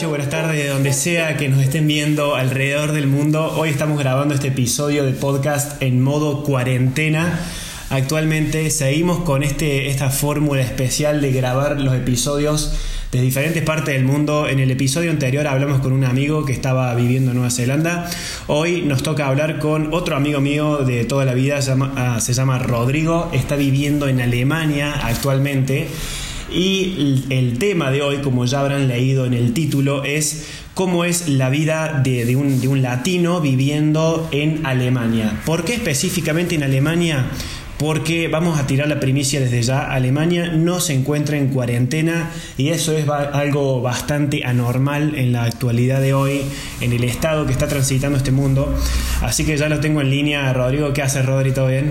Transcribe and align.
buenas 0.00 0.30
tardes, 0.30 0.56
de 0.56 0.68
donde 0.68 0.92
sea 0.94 1.36
que 1.36 1.48
nos 1.48 1.62
estén 1.62 1.86
viendo 1.86 2.34
alrededor 2.34 2.92
del 2.92 3.06
mundo. 3.06 3.52
Hoy 3.56 3.68
estamos 3.68 3.98
grabando 3.98 4.34
este 4.34 4.48
episodio 4.48 5.04
de 5.04 5.12
podcast 5.12 5.80
en 5.82 6.00
modo 6.00 6.42
cuarentena. 6.42 7.38
Actualmente 7.90 8.70
seguimos 8.70 9.20
con 9.20 9.42
este, 9.42 9.90
esta 9.90 10.08
fórmula 10.10 10.62
especial 10.62 11.20
de 11.20 11.30
grabar 11.30 11.78
los 11.78 11.94
episodios 11.94 12.74
de 13.12 13.20
diferentes 13.20 13.62
partes 13.62 13.94
del 13.94 14.04
mundo. 14.04 14.48
En 14.48 14.60
el 14.60 14.70
episodio 14.70 15.10
anterior 15.10 15.46
hablamos 15.46 15.80
con 15.80 15.92
un 15.92 16.04
amigo 16.04 16.46
que 16.46 16.52
estaba 16.52 16.92
viviendo 16.94 17.30
en 17.30 17.36
Nueva 17.36 17.50
Zelanda. 17.50 18.10
Hoy 18.46 18.82
nos 18.82 19.02
toca 19.02 19.28
hablar 19.28 19.58
con 19.58 19.92
otro 19.92 20.16
amigo 20.16 20.40
mío 20.40 20.78
de 20.78 21.04
toda 21.04 21.26
la 21.26 21.34
vida, 21.34 21.60
ah, 21.96 22.18
se 22.18 22.32
llama 22.32 22.58
Rodrigo, 22.58 23.30
está 23.32 23.56
viviendo 23.56 24.08
en 24.08 24.22
Alemania 24.22 24.94
actualmente. 25.04 25.86
Y 26.52 27.24
el 27.30 27.58
tema 27.58 27.90
de 27.90 28.02
hoy, 28.02 28.18
como 28.18 28.44
ya 28.44 28.60
habrán 28.60 28.88
leído 28.88 29.26
en 29.26 29.34
el 29.34 29.52
título, 29.54 30.04
es 30.04 30.48
cómo 30.74 31.04
es 31.04 31.28
la 31.28 31.50
vida 31.50 32.00
de, 32.02 32.36
un, 32.36 32.60
de 32.60 32.68
un 32.68 32.82
latino 32.82 33.40
viviendo 33.40 34.28
en 34.32 34.66
Alemania. 34.66 35.40
¿Por 35.44 35.64
qué 35.64 35.74
específicamente 35.74 36.54
en 36.54 36.62
Alemania? 36.62 37.26
porque 37.82 38.28
vamos 38.28 38.60
a 38.60 38.66
tirar 38.68 38.86
la 38.86 39.00
primicia 39.00 39.40
desde 39.40 39.60
ya, 39.60 39.90
Alemania 39.90 40.52
no 40.52 40.78
se 40.78 40.94
encuentra 40.94 41.36
en 41.36 41.48
cuarentena 41.48 42.30
y 42.56 42.68
eso 42.68 42.96
es 42.96 43.08
algo 43.08 43.82
bastante 43.82 44.44
anormal 44.44 45.16
en 45.16 45.32
la 45.32 45.42
actualidad 45.42 46.00
de 46.00 46.14
hoy, 46.14 46.42
en 46.80 46.92
el 46.92 47.02
estado 47.02 47.44
que 47.44 47.50
está 47.50 47.66
transitando 47.66 48.16
este 48.16 48.30
mundo. 48.30 48.72
Así 49.20 49.44
que 49.44 49.56
ya 49.56 49.68
lo 49.68 49.80
tengo 49.80 50.00
en 50.00 50.10
línea, 50.10 50.52
Rodrigo. 50.52 50.92
¿Qué 50.92 51.02
haces, 51.02 51.26
Rodri? 51.26 51.50
¿Todo 51.50 51.66
bien? 51.66 51.90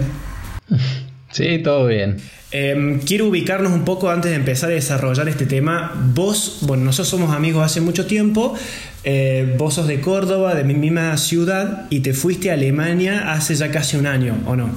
Sí, 1.32 1.60
todo 1.60 1.88
bien. 1.88 2.18
Em, 2.54 3.00
quiero 3.00 3.28
ubicarnos 3.28 3.72
un 3.72 3.86
poco 3.86 4.10
antes 4.10 4.32
de 4.32 4.36
empezar 4.36 4.70
a 4.70 4.74
desarrollar 4.74 5.30
este 5.30 5.46
tema. 5.46 5.94
Vos, 6.14 6.60
bueno, 6.64 6.84
nosotros 6.84 7.08
somos 7.08 7.34
amigos 7.34 7.64
hace 7.64 7.80
mucho 7.80 8.06
tiempo. 8.06 8.54
Eh, 9.06 9.56
vos 9.58 9.76
sos 9.76 9.88
de 9.88 10.02
Córdoba, 10.02 10.54
de 10.54 10.66
mi 10.66 10.74
misma 10.74 11.16
ciudad, 11.16 11.88
y 11.90 12.02
te 12.02 12.14
fuiste 12.14 12.52
a 12.52 12.56
Alemania 12.56 13.32
hace 13.32 13.56
ya 13.56 13.72
casi 13.72 13.96
un 13.96 14.06
año, 14.06 14.36
¿o 14.46 14.56
no? 14.58 14.70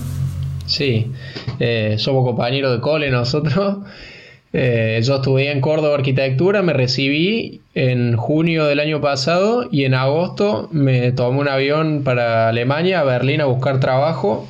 Sí, 0.67 1.11
eh, 1.59 1.97
somos 1.99 2.25
compañeros 2.25 2.73
de 2.75 2.81
cole 2.81 3.11
nosotros. 3.11 3.79
Eh, 4.57 5.01
yo 5.03 5.17
estudié 5.17 5.51
en 5.51 5.61
Córdoba 5.61 5.97
Arquitectura, 5.97 6.63
me 6.63 6.73
recibí 6.73 7.61
en 7.75 8.17
junio 8.17 8.67
del 8.67 8.79
año 8.79 9.01
pasado 9.01 9.69
y 9.69 9.83
en 9.83 9.95
agosto 9.95 10.69
me 10.71 11.11
tomé 11.11 11.41
un 11.41 11.49
avión 11.49 12.05
para 12.05 12.51
Alemania, 12.51 13.01
a 13.01 13.03
Berlín, 13.03 13.41
a 13.41 13.47
buscar 13.47 13.81
trabajo 13.81 14.47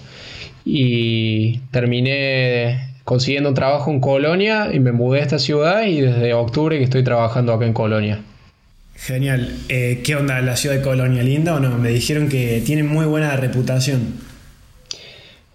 y 0.64 1.58
terminé 1.70 2.94
consiguiendo 3.04 3.50
un 3.50 3.54
trabajo 3.54 3.90
en 3.90 4.00
Colonia 4.00 4.70
y 4.72 4.80
me 4.80 4.92
mudé 4.92 5.20
a 5.20 5.22
esta 5.22 5.38
ciudad 5.38 5.84
y 5.84 6.00
desde 6.00 6.32
octubre 6.34 6.78
que 6.78 6.84
estoy 6.84 7.04
trabajando 7.04 7.52
acá 7.52 7.66
en 7.66 7.74
Colonia. 7.74 8.20
Genial. 8.96 9.52
Eh, 9.68 10.00
¿Qué 10.04 10.16
onda 10.16 10.40
la 10.40 10.56
ciudad 10.56 10.76
de 10.76 10.82
Colonia? 10.82 11.22
¿Linda 11.22 11.54
o 11.54 11.60
no? 11.60 11.76
Me 11.78 11.90
dijeron 11.90 12.28
que 12.28 12.62
tiene 12.64 12.82
muy 12.84 13.04
buena 13.04 13.36
reputación. 13.36 14.14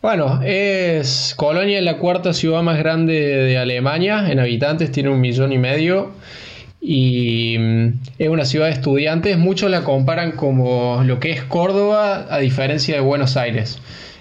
Bueno, 0.01 0.41
es 0.45 1.33
Colonia 1.35 1.79
es 1.79 1.83
la 1.83 1.97
cuarta 1.97 2.33
ciudad 2.33 2.61
más 2.61 2.77
grande 2.77 3.13
de 3.13 3.57
Alemania, 3.57 4.31
en 4.31 4.39
habitantes 4.39 4.94
tiene 4.94 5.09
un 5.09 5.19
millón 5.19 5.51
y 5.51 5.57
medio 5.57 6.11
y 6.79 7.57
mm, 7.59 7.88
es 8.17 8.29
una 8.29 8.45
ciudad 8.45 8.67
de 8.67 8.71
estudiantes, 8.71 9.38
muchos 9.38 9.69
la 9.69 9.83
comparan 9.83 10.31
como 10.31 11.03
lo 11.03 11.19
que 11.19 11.31
es 11.31 11.44
Córdoba 11.44 12.27
a 12.29 12.39
diferencia 12.39 12.95
de 12.95 13.01
Buenos 13.01 13.35
Aires. 13.35 13.79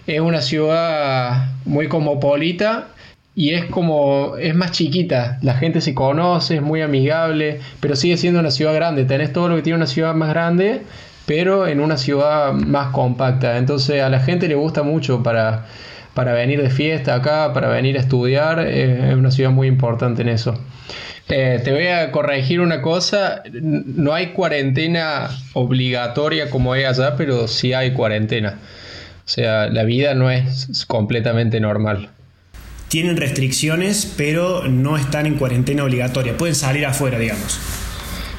Es 0.08 0.20
una 0.20 0.40
ciudad 0.40 1.48
muy 1.66 1.86
cosmopolita 1.86 2.88
y 3.34 3.52
es 3.52 3.66
como 3.66 4.38
es 4.38 4.54
más 4.54 4.72
chiquita, 4.72 5.38
la 5.42 5.52
gente 5.52 5.82
se 5.82 5.94
conoce, 5.94 6.56
es 6.56 6.62
muy 6.62 6.80
amigable, 6.80 7.60
pero 7.80 7.94
sigue 7.94 8.16
siendo 8.16 8.40
una 8.40 8.50
ciudad 8.50 8.74
grande, 8.74 9.04
tenés 9.04 9.34
todo 9.34 9.50
lo 9.50 9.56
que 9.56 9.60
tiene 9.60 9.76
una 9.76 9.86
ciudad 9.86 10.14
más 10.14 10.30
grande, 10.30 10.80
pero 11.26 11.66
en 11.66 11.80
una 11.80 11.98
ciudad 11.98 12.54
más 12.54 12.90
compacta. 12.92 13.58
Entonces 13.58 14.00
a 14.00 14.08
la 14.08 14.20
gente 14.20 14.48
le 14.48 14.54
gusta 14.54 14.82
mucho 14.82 15.22
para, 15.22 15.66
para 16.14 16.32
venir 16.32 16.62
de 16.62 16.70
fiesta 16.70 17.14
acá, 17.14 17.52
para 17.52 17.68
venir 17.68 17.98
a 17.98 18.00
estudiar. 18.00 18.60
es 18.60 19.14
una 19.14 19.30
ciudad 19.30 19.50
muy 19.50 19.68
importante 19.68 20.22
en 20.22 20.30
eso. 20.30 20.58
Eh, 21.28 21.60
te 21.62 21.70
voy 21.70 21.88
a 21.88 22.10
corregir 22.12 22.62
una 22.62 22.80
cosa, 22.80 23.42
no 23.52 24.14
hay 24.14 24.28
cuarentena 24.28 25.28
obligatoria 25.52 26.48
como 26.48 26.72
hay 26.72 26.84
allá, 26.84 27.14
pero 27.14 27.46
sí 27.46 27.74
hay 27.74 27.90
cuarentena. 27.92 28.58
O 29.28 29.30
sea, 29.30 29.68
la 29.68 29.84
vida 29.84 30.14
no 30.14 30.30
es 30.30 30.86
completamente 30.86 31.60
normal. 31.60 32.08
Tienen 32.88 33.18
restricciones, 33.18 34.10
pero 34.16 34.66
no 34.68 34.96
están 34.96 35.26
en 35.26 35.34
cuarentena 35.34 35.84
obligatoria. 35.84 36.34
Pueden 36.38 36.54
salir 36.54 36.86
afuera, 36.86 37.18
digamos. 37.18 37.60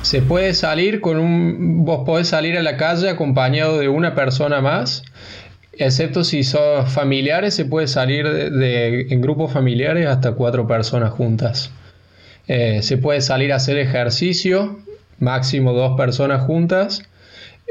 Se 0.01 0.23
puede 0.23 0.55
salir 0.55 0.99
con 0.99 1.19
un. 1.19 1.85
Vos 1.85 2.07
podés 2.07 2.29
salir 2.29 2.57
a 2.57 2.63
la 2.63 2.75
calle 2.75 3.07
acompañado 3.07 3.77
de 3.77 3.87
una 3.87 4.15
persona 4.15 4.61
más. 4.61 5.03
Excepto 5.73 6.23
si 6.23 6.43
son 6.43 6.87
familiares, 6.87 7.53
se 7.53 7.65
puede 7.65 7.87
salir 7.87 8.27
de, 8.27 9.01
en 9.11 9.21
grupos 9.21 9.53
familiares 9.53 10.07
hasta 10.07 10.31
cuatro 10.31 10.65
personas 10.65 11.11
juntas. 11.11 11.69
Eh, 12.47 12.79
se 12.81 12.97
puede 12.97 13.21
salir 13.21 13.53
a 13.53 13.57
hacer 13.57 13.77
ejercicio, 13.77 14.79
máximo 15.19 15.71
dos 15.73 15.95
personas 15.95 16.41
juntas. 16.41 17.03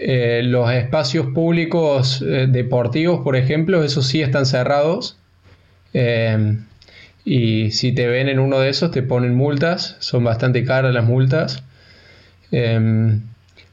Eh, 0.01 0.43
los 0.45 0.71
espacios 0.71 1.27
públicos 1.35 2.23
eh, 2.23 2.47
deportivos, 2.49 3.21
por 3.25 3.37
ejemplo, 3.37 3.83
esos 3.83 4.07
sí 4.07 4.23
están 4.23 4.47
cerrados. 4.47 5.19
y 7.25 7.71
si 7.73 7.93
te 7.93 8.07
ven 8.07 8.29
en 8.29 8.39
uno 8.39 8.61
de 8.61 8.71
esos, 8.71 8.91
te 8.91 9.03
ponen 9.03 9.35
multas. 9.35 9.97
Son 10.01 10.25
bastante 10.25 10.65
caras 10.65 10.95
las 10.95 11.05
multas. 11.05 11.63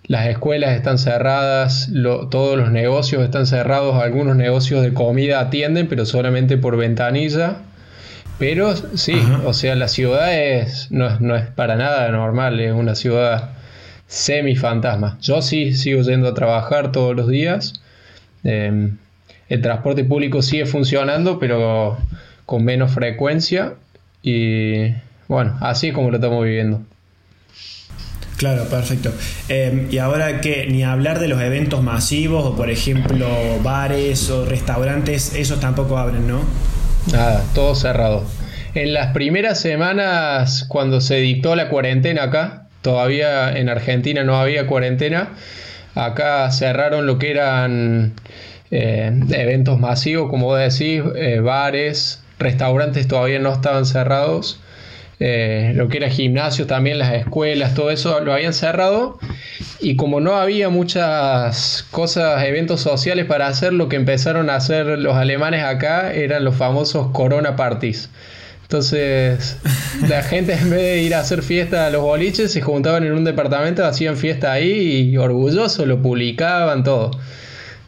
Las 0.08 0.28
escuelas 0.28 0.76
están 0.76 1.00
cerradas, 1.00 1.90
todos 2.30 2.58
los 2.58 2.72
negocios 2.72 3.24
están 3.24 3.48
cerrados, 3.48 3.96
algunos 4.04 4.36
negocios 4.36 4.84
de 4.84 4.94
comida 4.94 5.40
atienden, 5.40 5.88
pero 5.88 6.06
solamente 6.06 6.58
por 6.58 6.78
ventanilla. 6.78 7.58
Pero 8.38 8.76
sí, 8.76 9.20
o 9.46 9.54
sea, 9.54 9.76
la 9.76 9.88
ciudad 9.88 10.38
es, 10.38 10.92
no, 10.92 11.36
es 11.36 11.48
para 11.48 11.76
nada 11.76 12.08
normal, 12.10 12.60
es 12.60 12.72
una 12.74 12.94
ciudad 12.94 13.52
semi-fantasma. 14.08 15.18
Yo 15.22 15.42
sí 15.42 15.74
sigo 15.74 16.02
yendo 16.02 16.28
a 16.28 16.34
trabajar 16.34 16.92
todos 16.92 17.16
los 17.16 17.28
días. 17.28 17.74
Em, 18.44 18.98
el 19.50 19.62
transporte 19.62 20.04
público 20.04 20.42
sigue 20.42 20.66
funcionando, 20.66 21.40
pero 21.40 21.98
con 22.46 22.64
menos 22.64 22.92
frecuencia. 22.92 23.74
Y 24.22 24.94
bueno, 25.28 25.58
así 25.62 25.88
es 25.90 25.94
como 25.94 26.10
lo 26.10 26.18
estamos 26.18 26.44
viviendo. 26.44 26.82
Claro, 28.38 28.66
perfecto. 28.66 29.14
Em, 29.48 29.88
y 29.90 29.98
ahora 29.98 30.42
que 30.42 30.68
ni 30.68 30.84
hablar 30.84 31.20
de 31.20 31.28
los 31.28 31.42
eventos 31.42 31.82
masivos 31.82 32.46
o 32.46 32.56
por 32.56 32.70
ejemplo 32.70 33.28
bares 33.64 34.30
o 34.30 34.46
restaurantes, 34.46 35.34
esos 35.36 35.60
tampoco 35.60 35.98
abren, 35.98 36.28
¿no? 36.28 36.42
Nada, 37.12 37.44
todo 37.54 37.76
cerrado. 37.76 38.24
En 38.74 38.94
las 38.94 39.14
primeras 39.14 39.62
semanas 39.62 40.66
cuando 40.68 41.00
se 41.00 41.16
dictó 41.16 41.56
la 41.56 41.70
cuarentena 41.70 42.24
acá, 42.24 42.65
todavía 42.86 43.58
en 43.58 43.68
Argentina 43.68 44.24
no 44.24 44.38
había 44.38 44.68
cuarentena, 44.68 45.30
acá 45.96 46.52
cerraron 46.52 47.08
lo 47.08 47.18
que 47.18 47.32
eran 47.32 48.14
eh, 48.70 49.12
eventos 49.32 49.80
masivos, 49.80 50.30
como 50.30 50.46
vos 50.46 50.60
decís, 50.60 51.02
eh, 51.16 51.40
bares, 51.40 52.22
restaurantes 52.38 53.08
todavía 53.08 53.40
no 53.40 53.52
estaban 53.52 53.88
cerrados 53.88 54.60
eh, 55.20 55.72
lo 55.76 55.88
que 55.88 55.98
era 55.98 56.10
gimnasio, 56.10 56.68
también 56.68 57.00
las 57.00 57.14
escuelas, 57.14 57.74
todo 57.74 57.90
eso 57.90 58.20
lo 58.20 58.34
habían 58.34 58.54
cerrado. 58.54 59.18
Y 59.80 59.96
como 59.96 60.20
no 60.20 60.36
había 60.36 60.70
muchas 60.70 61.86
cosas, 61.92 62.44
eventos 62.44 62.82
sociales 62.82 63.26
para 63.26 63.48
hacer, 63.48 63.74
lo 63.74 63.88
que 63.88 63.96
empezaron 63.96 64.50
a 64.50 64.56
hacer 64.56 64.86
los 64.86 65.16
alemanes 65.16 65.64
acá 65.64 66.14
eran 66.14 66.44
los 66.44 66.56
famosos 66.56 67.08
Corona 67.12 67.56
Parties. 67.56 68.10
Entonces, 68.66 69.58
la 70.10 70.22
gente 70.24 70.54
en 70.54 70.70
vez 70.70 70.82
de 70.82 71.02
ir 71.02 71.16
a 71.16 71.20
hacer 71.20 71.42
fiesta 71.42 71.88
a 71.88 71.90
los 71.90 72.02
boliches, 72.02 72.52
se 72.52 72.62
juntaban 72.62 73.04
en 73.04 73.14
un 73.14 73.24
departamento, 73.24 73.86
hacían 73.86 74.18
fiesta 74.18 74.52
ahí 74.52 75.10
y 75.12 75.18
orgulloso 75.18 75.86
lo 75.86 76.02
publicaban 76.02 76.84
todo. 76.84 77.12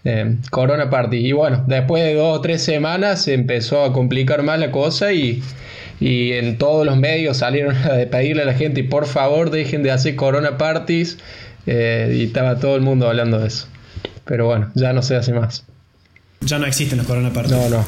Eh, 0.04 0.38
corona 0.50 0.90
Party. 0.90 1.18
Y 1.18 1.32
bueno, 1.34 1.64
después 1.68 2.04
de 2.04 2.14
dos 2.14 2.38
o 2.38 2.42
tres 2.42 2.64
semanas 2.64 3.24
se 3.24 3.34
empezó 3.34 3.84
a 3.84 3.92
complicar 3.92 4.42
más 4.44 4.60
la 4.60 4.72
cosa 4.72 5.12
y 5.12 5.42
y 6.00 6.34
en 6.34 6.58
todos 6.58 6.86
los 6.86 6.98
medios 6.98 7.38
salieron 7.38 7.76
a 7.86 8.10
pedirle 8.10 8.44
a 8.44 8.46
la 8.46 8.54
gente, 8.54 8.84
por 8.84 9.06
favor 9.06 9.50
dejen 9.50 9.84
de 9.84 9.92
hacer 9.92 10.16
corona 10.16 10.58
parties, 10.58 11.18
eh, 11.66 12.16
y 12.16 12.24
estaba 12.26 12.60
todo 12.60 12.76
el 12.76 12.82
mundo 12.82 13.08
hablando 13.08 13.40
de 13.40 13.48
eso. 13.48 13.68
Pero 14.26 14.46
bueno, 14.46 14.72
ya 14.76 14.94
no 14.94 15.02
se 15.02 15.16
hace 15.16 15.34
más. 15.34 15.64
Ya 16.42 16.60
no 16.60 16.66
existen 16.66 16.98
los 16.98 17.08
corona 17.08 17.32
parties. 17.32 17.58
No, 17.58 17.70
no. 17.70 17.86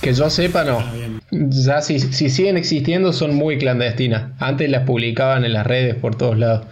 Que 0.00 0.12
yo 0.12 0.30
sepa, 0.30 0.64
no. 0.64 0.78
Ah, 0.78 0.92
ya 1.30 1.80
si, 1.80 1.98
si 1.98 2.30
siguen 2.30 2.56
existiendo 2.56 3.12
son 3.12 3.34
muy 3.34 3.58
clandestinas. 3.58 4.32
Antes 4.38 4.70
las 4.70 4.84
publicaban 4.84 5.44
en 5.44 5.52
las 5.52 5.66
redes 5.66 5.94
por 5.94 6.14
todos 6.14 6.38
lados. 6.38 6.66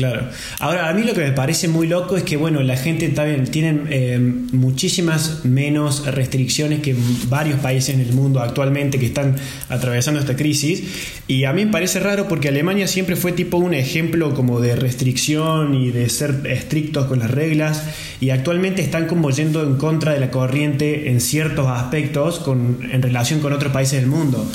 Claro. 0.00 0.28
Ahora, 0.60 0.88
a 0.88 0.94
mí 0.94 1.02
lo 1.02 1.12
que 1.12 1.20
me 1.20 1.32
parece 1.32 1.68
muy 1.68 1.86
loco 1.86 2.16
es 2.16 2.22
que, 2.22 2.38
bueno, 2.38 2.62
la 2.62 2.78
gente 2.78 3.10
también 3.10 3.44
tiene 3.44 3.82
eh, 3.90 4.18
muchísimas 4.18 5.44
menos 5.44 6.06
restricciones 6.06 6.80
que 6.80 6.96
varios 7.28 7.60
países 7.60 7.94
en 7.94 8.00
el 8.00 8.14
mundo 8.14 8.40
actualmente 8.40 8.98
que 8.98 9.04
están 9.04 9.36
atravesando 9.68 10.18
esta 10.18 10.36
crisis. 10.36 10.84
Y 11.28 11.44
a 11.44 11.52
mí 11.52 11.66
me 11.66 11.70
parece 11.70 12.00
raro 12.00 12.28
porque 12.28 12.48
Alemania 12.48 12.88
siempre 12.88 13.14
fue 13.14 13.32
tipo 13.32 13.58
un 13.58 13.74
ejemplo 13.74 14.32
como 14.32 14.58
de 14.62 14.74
restricción 14.74 15.74
y 15.74 15.90
de 15.90 16.08
ser 16.08 16.46
estrictos 16.46 17.04
con 17.04 17.18
las 17.18 17.30
reglas. 17.30 17.84
Y 18.22 18.30
actualmente 18.30 18.80
están 18.80 19.06
como 19.06 19.28
yendo 19.30 19.62
en 19.62 19.76
contra 19.76 20.14
de 20.14 20.20
la 20.20 20.30
corriente 20.30 21.10
en 21.10 21.20
ciertos 21.20 21.66
aspectos 21.68 22.38
con, 22.38 22.78
en 22.90 23.02
relación 23.02 23.40
con 23.40 23.52
otros 23.52 23.70
países 23.70 24.00
del 24.00 24.08
mundo. 24.08 24.50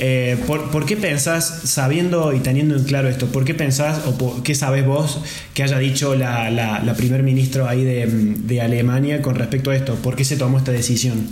Eh, 0.00 0.36
¿por, 0.46 0.86
qué 0.86 0.96
pensás, 0.96 1.62
sabiendo 1.64 2.32
y 2.32 2.38
teniendo 2.38 2.76
en 2.76 2.84
claro 2.84 3.08
esto, 3.08 3.26
por 3.26 3.44
qué 3.44 3.54
pensás 3.54 4.06
o 4.06 4.42
qué 4.44 4.54
sabes 4.54 4.86
vos 4.86 5.20
que 5.54 5.64
haya 5.64 5.78
dicho 5.78 6.14
la, 6.14 6.50
la, 6.50 6.94
primer 6.94 7.24
ministro 7.24 7.66
ahí 7.66 7.84
de, 7.84 8.60
Alemania 8.60 9.22
con 9.22 9.34
respecto 9.34 9.70
a 9.70 9.76
esto? 9.76 9.96
¿Por 9.96 10.14
qué 10.14 10.24
se 10.24 10.36
tomó 10.36 10.58
esta 10.58 10.70
decisión? 10.70 11.26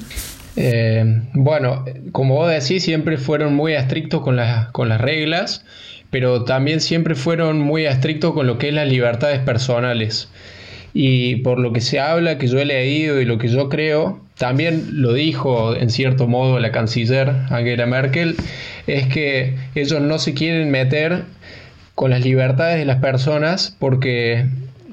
Eh, 0.56 1.22
bueno, 1.34 1.84
como 2.10 2.34
vos 2.34 2.50
decís, 2.50 2.82
siempre 2.82 3.18
fueron 3.18 3.54
muy 3.54 3.74
estrictos 3.74 4.22
con, 4.22 4.36
con 4.72 4.88
las 4.88 5.00
reglas, 5.00 5.64
pero 6.10 6.42
también 6.44 6.80
siempre 6.80 7.14
fueron 7.14 7.60
muy 7.60 7.86
estrictos 7.86 8.34
con 8.34 8.48
lo 8.48 8.58
que 8.58 8.68
es 8.68 8.74
las 8.74 8.88
libertades 8.88 9.38
personales. 9.40 10.28
Y 10.94 11.36
por 11.36 11.58
lo 11.58 11.72
que 11.72 11.80
se 11.80 12.00
habla, 12.00 12.38
que 12.38 12.46
yo 12.46 12.58
he 12.58 12.64
leído 12.64 13.20
y 13.20 13.24
lo 13.24 13.38
que 13.38 13.48
yo 13.48 13.68
creo, 13.68 14.20
también 14.38 15.02
lo 15.02 15.12
dijo 15.12 15.74
en 15.74 15.90
cierto 15.90 16.26
modo 16.26 16.58
la 16.58 16.72
canciller 16.72 17.30
Angela 17.50 17.86
Merkel, 17.86 18.36
es 18.86 19.06
que 19.06 19.54
ellos 19.74 20.00
no 20.00 20.18
se 20.18 20.34
quieren 20.34 20.70
meter 20.70 21.24
con 21.94 22.10
las 22.10 22.22
libertades 22.22 22.78
de 22.78 22.84
las 22.84 22.98
personas 22.98 23.74
porque 23.78 24.46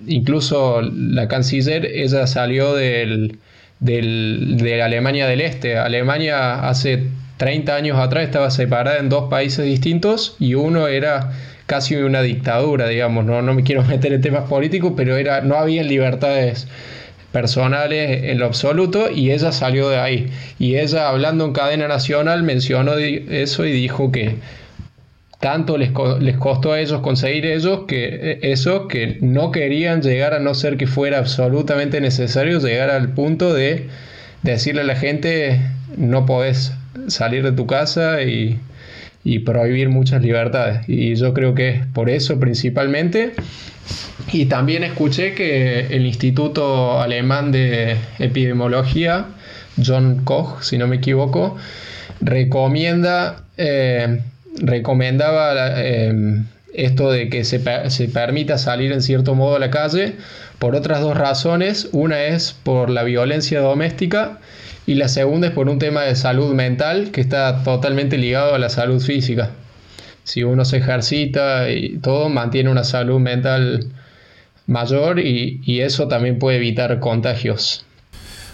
incluso 0.07 0.81
la 0.81 1.27
canciller, 1.27 1.85
ella 1.85 2.27
salió 2.27 2.73
del, 2.73 3.37
de 3.79 4.81
Alemania 4.81 5.27
del 5.27 5.41
Este. 5.41 5.77
Alemania 5.77 6.67
hace 6.67 7.07
30 7.37 7.75
años 7.75 7.99
atrás 7.99 8.23
estaba 8.23 8.49
separada 8.51 8.97
en 8.99 9.09
dos 9.09 9.29
países 9.29 9.65
distintos 9.65 10.35
y 10.39 10.55
uno 10.55 10.87
era 10.87 11.33
casi 11.65 11.95
una 11.95 12.21
dictadura, 12.21 12.87
digamos, 12.87 13.25
no, 13.25 13.41
no 13.41 13.53
me 13.53 13.63
quiero 13.63 13.83
meter 13.87 14.13
en 14.13 14.21
temas 14.21 14.49
políticos, 14.49 14.93
pero 14.95 15.17
era, 15.17 15.41
no 15.41 15.55
había 15.55 15.83
libertades 15.83 16.67
personales 17.31 18.23
en 18.23 18.39
lo 18.39 18.45
absoluto 18.45 19.09
y 19.09 19.31
ella 19.31 19.51
salió 19.51 19.89
de 19.89 19.97
ahí. 19.97 20.31
Y 20.59 20.77
ella 20.77 21.09
hablando 21.09 21.45
en 21.45 21.53
cadena 21.53 21.87
nacional 21.87 22.43
mencionó 22.43 22.93
eso 22.97 23.65
y 23.65 23.71
dijo 23.71 24.11
que 24.11 24.35
tanto 25.39 25.77
les, 25.77 25.91
les 26.21 26.37
costó 26.37 26.71
a 26.71 26.79
ellos 26.79 27.01
conseguir 27.01 27.45
ellos 27.45 27.81
que 27.85 28.39
eso 28.43 28.87
que 28.87 29.17
no 29.19 29.51
querían 29.51 30.01
llegar 30.01 30.33
a 30.33 30.39
no 30.39 30.53
ser 30.53 30.77
que 30.77 30.87
fuera 30.87 31.17
absolutamente 31.17 31.99
necesario 31.99 32.59
llegar 32.59 32.89
al 32.89 33.09
punto 33.09 33.53
de 33.53 33.89
decirle 34.43 34.81
a 34.81 34.85
la 34.85 34.95
gente 34.95 35.59
no 35.97 36.25
podés 36.25 36.71
salir 37.07 37.43
de 37.43 37.51
tu 37.51 37.67
casa 37.67 38.21
y, 38.21 38.57
y 39.23 39.39
prohibir 39.39 39.89
muchas 39.89 40.21
libertades. 40.21 40.87
Y 40.87 41.15
yo 41.15 41.33
creo 41.33 41.55
que 41.55 41.69
es 41.69 41.85
por 41.87 42.09
eso 42.09 42.39
principalmente 42.39 43.33
y 44.31 44.45
también 44.45 44.83
escuché 44.83 45.33
que 45.33 45.87
el 45.87 46.05
Instituto 46.05 47.01
Alemán 47.01 47.51
de 47.51 47.97
Epidemiología, 48.19 49.25
John 49.83 50.21
Koch, 50.23 50.61
si 50.61 50.77
no 50.77 50.87
me 50.87 50.97
equivoco, 50.97 51.57
recomienda, 52.21 53.43
eh, 53.57 54.21
recomendaba 54.61 55.73
eh, 55.81 56.41
esto 56.73 57.11
de 57.11 57.29
que 57.29 57.43
se, 57.43 57.61
se, 57.89 58.07
permita 58.07 58.57
salir 58.57 58.91
en 58.91 59.01
cierto 59.01 59.35
modo 59.35 59.57
a 59.57 59.59
la 59.59 59.69
calle 59.69 60.15
por 60.57 60.75
otras 60.75 61.01
dos 61.01 61.17
razones. 61.17 61.89
Una 61.91 62.23
es 62.23 62.53
por 62.53 62.89
la 62.89 63.03
violencia 63.03 63.59
doméstica 63.59 64.39
y 64.85 64.95
la 64.95 65.07
segunda 65.07 65.47
es 65.47 65.53
por 65.53 65.69
un 65.69 65.79
tema 65.79 66.01
de 66.03 66.15
salud 66.15 66.53
mental 66.53 67.11
que 67.11 67.21
está 67.21 67.63
totalmente 67.63 68.17
ligado 68.17 68.53
a 68.53 68.59
la 68.59 68.69
salud 68.69 69.01
física. 69.01 69.51
Si 70.23 70.43
uno 70.43 70.65
se 70.65 70.77
ejercita 70.77 71.69
y 71.69 71.97
todo, 71.99 72.29
mantiene 72.29 72.69
una 72.69 72.83
salud 72.83 73.19
mental 73.19 73.87
mayor 74.67 75.19
y, 75.19 75.61
eso 75.81 76.07
también 76.07 76.39
puede 76.39 76.57
evitar 76.57 76.99
contagios. 76.99 77.85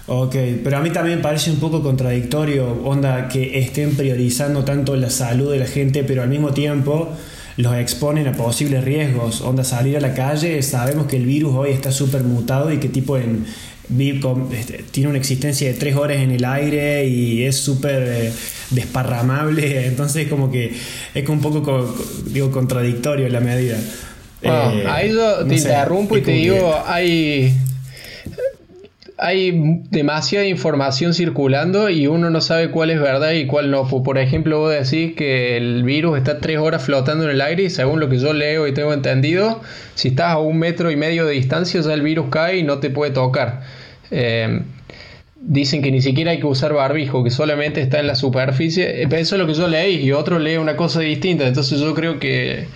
Ok, 0.07 0.35
pero 0.63 0.77
a 0.77 0.81
mí 0.81 0.89
también 0.89 1.21
parece 1.21 1.51
un 1.51 1.59
poco 1.59 1.83
contradictorio, 1.83 2.81
onda, 2.83 3.27
que 3.27 3.59
estén 3.59 3.95
priorizando 3.95 4.63
tanto 4.63 4.95
la 4.95 5.11
salud 5.11 5.51
de 5.51 5.59
la 5.59 5.67
gente, 5.67 6.03
pero 6.03 6.23
al 6.23 6.29
mismo 6.29 6.51
tiempo 6.51 7.09
los 7.57 7.75
exponen 7.75 8.27
a 8.27 8.31
posibles 8.31 8.83
riesgos. 8.83 9.41
Onda, 9.41 9.63
salir 9.63 9.97
a 9.97 9.99
la 9.99 10.15
calle, 10.15 10.63
sabemos 10.63 11.05
que 11.05 11.17
el 11.17 11.25
virus 11.25 11.53
hoy 11.55 11.71
está 11.71 11.91
súper 11.91 12.23
mutado 12.23 12.71
y 12.71 12.79
que 12.79 12.89
tipo 12.89 13.17
en, 13.17 13.45
este, 14.51 14.83
tiene 14.91 15.09
una 15.09 15.17
existencia 15.17 15.67
de 15.67 15.73
tres 15.73 15.95
horas 15.95 16.17
en 16.17 16.31
el 16.31 16.45
aire 16.45 17.05
y 17.05 17.43
es 17.43 17.57
súper 17.57 18.03
eh, 18.03 18.31
desparramable, 18.69 19.87
entonces 19.87 20.27
como 20.27 20.51
que 20.51 20.73
es 21.13 21.29
un 21.29 21.41
poco 21.41 21.95
digo, 22.25 22.51
contradictorio 22.51 23.27
la 23.29 23.39
medida. 23.39 23.77
Eh, 24.41 24.85
ahí 24.87 25.11
yo 25.11 25.45
te 25.45 25.55
interrumpo 25.55 26.17
y 26.17 26.21
te 26.21 26.31
digo, 26.31 26.73
hay, 26.85 27.53
hay 29.17 29.81
demasiada 29.89 30.45
información 30.45 31.13
circulando 31.13 31.89
y 31.89 32.07
uno 32.07 32.29
no 32.29 32.39
sabe 32.39 32.71
cuál 32.71 32.89
es 32.91 33.01
verdad 33.01 33.31
y 33.31 33.47
cuál 33.47 33.69
no. 33.69 33.85
Por 33.87 34.17
ejemplo, 34.17 34.59
vos 34.59 34.71
decís 34.71 35.15
que 35.15 35.57
el 35.57 35.83
virus 35.83 36.17
está 36.17 36.39
tres 36.39 36.59
horas 36.59 36.83
flotando 36.83 37.25
en 37.25 37.31
el 37.31 37.41
aire 37.41 37.63
y 37.63 37.69
según 37.69 37.99
lo 37.99 38.07
que 38.07 38.17
yo 38.17 38.33
leo 38.33 38.65
y 38.67 38.73
tengo 38.73 38.93
entendido, 38.93 39.61
si 39.95 40.09
estás 40.09 40.33
a 40.33 40.37
un 40.37 40.57
metro 40.57 40.89
y 40.89 40.95
medio 40.95 41.25
de 41.25 41.33
distancia 41.33 41.81
ya 41.81 41.93
el 41.93 42.01
virus 42.01 42.27
cae 42.29 42.57
y 42.57 42.63
no 42.63 42.77
te 42.77 42.89
puede 42.89 43.11
tocar. 43.11 43.61
Eh, 44.11 44.61
dicen 45.41 45.81
que 45.81 45.91
ni 45.91 46.01
siquiera 46.01 46.31
hay 46.31 46.39
que 46.39 46.45
usar 46.45 46.73
barbijo, 46.73 47.23
que 47.23 47.31
solamente 47.31 47.81
está 47.81 47.99
en 47.99 48.07
la 48.07 48.15
superficie. 48.15 49.03
Eh, 49.03 49.07
eso 49.11 49.35
es 49.35 49.39
lo 49.41 49.47
que 49.47 49.53
yo 49.53 49.67
leí 49.67 49.97
y 49.97 50.11
otro 50.11 50.39
lee 50.39 50.57
una 50.57 50.75
cosa 50.75 50.99
distinta. 50.99 51.47
Entonces 51.47 51.79
yo 51.79 51.93
creo 51.93 52.19
que 52.19 52.67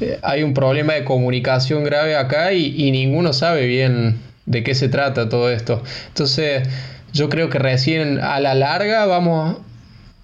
eh, 0.00 0.18
hay 0.22 0.42
un 0.42 0.54
problema 0.54 0.94
de 0.94 1.04
comunicación 1.04 1.84
grave 1.84 2.16
acá 2.16 2.52
y, 2.52 2.90
ninguno 2.90 3.32
sabe 3.32 3.66
bien 3.66 4.18
de 4.46 4.62
qué 4.62 4.74
se 4.74 4.88
trata 4.88 5.28
todo 5.28 5.50
esto. 5.50 5.82
Entonces 6.08 6.68
yo 7.12 7.28
creo 7.28 7.48
que 7.48 7.58
recién 7.58 8.18
a 8.20 8.40
la 8.40 8.54
larga 8.54 9.06
vamos... 9.06 9.58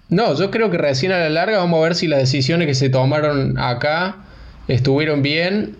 No, 0.09 0.35
yo 0.35 0.49
creo 0.49 0.71
que 0.71 0.79
recién 0.79 1.11
a 1.11 1.19
la 1.19 1.29
larga 1.29 1.59
vamos 1.59 1.79
a 1.79 1.83
ver 1.83 1.95
si 1.95 2.07
las 2.07 2.19
decisiones 2.19 2.67
que 2.67 2.73
se 2.73 2.89
tomaron 2.89 3.59
acá 3.59 4.17
estuvieron 4.67 5.21
bien 5.21 5.75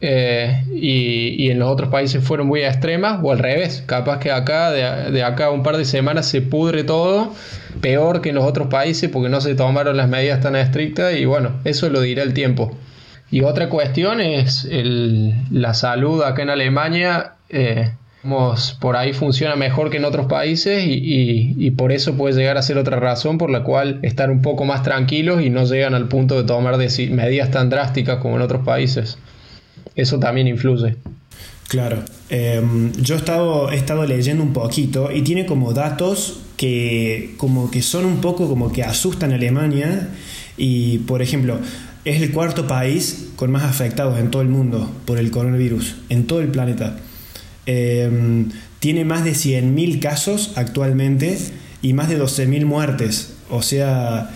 eh, 0.00 0.64
y, 0.74 1.50
en 1.50 1.58
los 1.58 1.68
otros 1.68 1.88
países 1.88 2.22
fueron 2.22 2.46
muy 2.46 2.62
extremas 2.62 3.20
o 3.22 3.32
al 3.32 3.38
revés, 3.38 3.82
capaz 3.86 4.18
que 4.18 4.30
acá 4.30 4.70
de, 4.70 5.10
de, 5.12 5.22
acá 5.22 5.46
a 5.46 5.50
un 5.50 5.62
par 5.62 5.76
de 5.76 5.84
semanas 5.84 6.26
se 6.26 6.42
pudre 6.42 6.84
todo, 6.84 7.32
peor 7.80 8.20
que 8.20 8.30
en 8.30 8.34
los 8.34 8.44
otros 8.44 8.68
países 8.68 9.08
porque 9.10 9.28
no 9.28 9.40
se 9.40 9.54
tomaron 9.54 9.96
las 9.96 10.08
medidas 10.08 10.40
tan 10.40 10.56
estrictas 10.56 11.14
y 11.16 11.24
bueno, 11.24 11.52
eso 11.64 11.88
lo 11.88 12.00
dirá 12.00 12.22
el 12.22 12.34
tiempo. 12.34 12.76
Y 13.30 13.42
otra 13.42 13.68
cuestión 13.68 14.20
es 14.20 14.68
la 14.70 15.74
salud 15.74 16.22
acá 16.22 16.42
en 16.42 16.50
Alemania. 16.50 17.32
Eh, 17.48 17.90
por 18.80 18.96
ahí 18.96 19.12
funciona 19.12 19.56
mejor 19.56 19.90
que 19.90 19.98
en 19.98 20.04
otros 20.04 20.26
países 20.26 20.84
y, 20.86 21.70
por 21.72 21.92
eso 21.92 22.16
puede 22.16 22.34
llegar 22.34 22.56
a 22.56 22.62
ser 22.62 22.78
otra 22.78 22.98
razón 22.98 23.36
por 23.36 23.50
la 23.50 23.64
cual 23.64 23.98
están 24.02 24.30
un 24.30 24.40
poco 24.40 24.64
más 24.64 24.82
tranquilos 24.82 25.42
y 25.42 25.50
no 25.50 25.64
llegan 25.64 25.94
al 25.94 26.08
punto 26.08 26.36
de 26.36 26.44
tomar 26.44 26.78
medidas 26.78 27.50
tan 27.50 27.70
drásticas 27.70 28.18
como 28.18 28.36
en 28.36 28.42
otros 28.42 28.64
países. 28.64 29.18
Eso 29.96 30.18
también 30.18 30.46
influye. 30.48 30.96
Claro, 31.68 32.02
em, 32.28 32.92
yo 33.00 33.14
he 33.14 33.18
estado, 33.18 33.70
he 33.70 33.76
estado 33.76 34.06
leyendo 34.06 34.42
un 34.42 34.52
poquito 34.52 35.10
y 35.10 35.22
tiene 35.22 35.46
como 35.46 35.72
datos 35.72 36.40
que 36.56 37.34
como 37.36 37.70
que 37.70 37.82
son 37.82 38.04
un 38.04 38.20
poco 38.20 38.48
como 38.48 38.70
que 38.70 38.84
asustan 38.84 39.32
a 39.32 39.36
Alemania 39.36 40.10
y 40.56 40.98
por 40.98 41.20
ejemplo 41.20 41.58
es 42.04 42.22
el 42.22 42.32
cuarto 42.32 42.66
país 42.66 43.30
con 43.36 43.50
más 43.50 43.64
afectados 43.64 44.18
en 44.18 44.30
todo 44.30 44.42
el 44.42 44.48
mundo 44.48 44.90
por 45.06 45.18
el 45.18 45.30
coronavirus, 45.30 45.96
en 46.10 46.26
todo 46.26 46.40
el 46.40 46.48
planeta. 46.48 46.98
Em, 47.66 48.50
tiene 48.78 49.04
más 49.04 49.24
de 49.24 49.34
100.000 49.34 50.00
casos 50.00 50.52
actualmente 50.56 51.38
y 51.80 51.94
más 51.94 52.08
de 52.08 52.18
12.000 52.18 52.66
muertes. 52.66 53.32
O 53.48 53.62
sea, 53.62 54.30